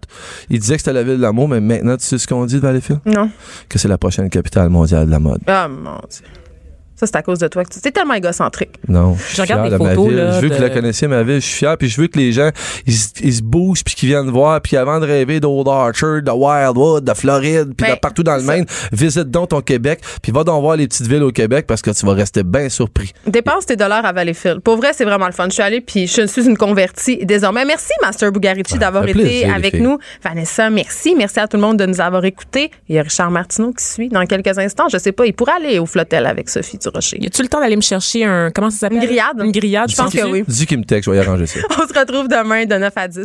[0.49, 2.55] Il disait que c'était la ville de l'amour, mais maintenant, tu sais ce qu'on dit
[2.55, 3.01] de Valleyfield?
[3.05, 3.29] Non.
[3.69, 5.41] Que c'est la prochaine capitale mondiale de la mode.
[5.49, 6.25] Ah, mon Dieu.
[7.01, 7.65] Ça, c'est à cause de toi.
[7.65, 8.73] que tu- tellement égocentrique.
[8.89, 9.17] Non.
[9.35, 10.17] Je regarde des photos, ville.
[10.17, 11.37] là, Je veux que vous la connaissiez, ma ville.
[11.37, 11.77] Je suis fier.
[11.79, 12.51] Puis je veux que les gens,
[12.87, 14.61] ils, se- ils se bougent puis qu'ils viennent voir.
[14.61, 18.37] Puis avant de rêver d'Old Archer, de Wildwood, de Floride, puis Ben, de partout dans
[18.37, 18.43] le.
[18.43, 20.01] Maine, visite donc ton Québec.
[20.23, 22.69] Puis va donc voir les petites villes au Québec parce que tu vas rester bien
[22.69, 23.13] surpris.
[23.27, 24.61] Dépense tes dollars à Valleyfield.
[24.61, 25.47] Pour vrai, c'est vraiment le fun.
[25.49, 27.65] Je suis allée puis je suis une convertie désormais.
[27.65, 29.99] Merci, Master Bugarici, d'avoir été plaisir, avec nous.
[30.23, 31.15] Vanessa, merci.
[31.17, 32.71] Merci à tout le monde de nous avoir écoutés.
[32.89, 34.89] Il y a Richard Martineau qui suit dans quelques instants.
[34.93, 36.79] Je sais pas, il pourra aller au flotel avec Sophie.
[36.91, 37.19] Rocher.
[37.23, 38.51] Y a-tu le temps d'aller me chercher un.
[38.51, 38.99] Comment ça s'appelle?
[38.99, 39.41] Une grillade?
[39.43, 40.45] Une grillade, Je pense que oui.
[40.47, 41.61] Dis qu'il me texte, je vais y arranger ça.
[41.71, 43.25] On se retrouve demain de 9 à 10.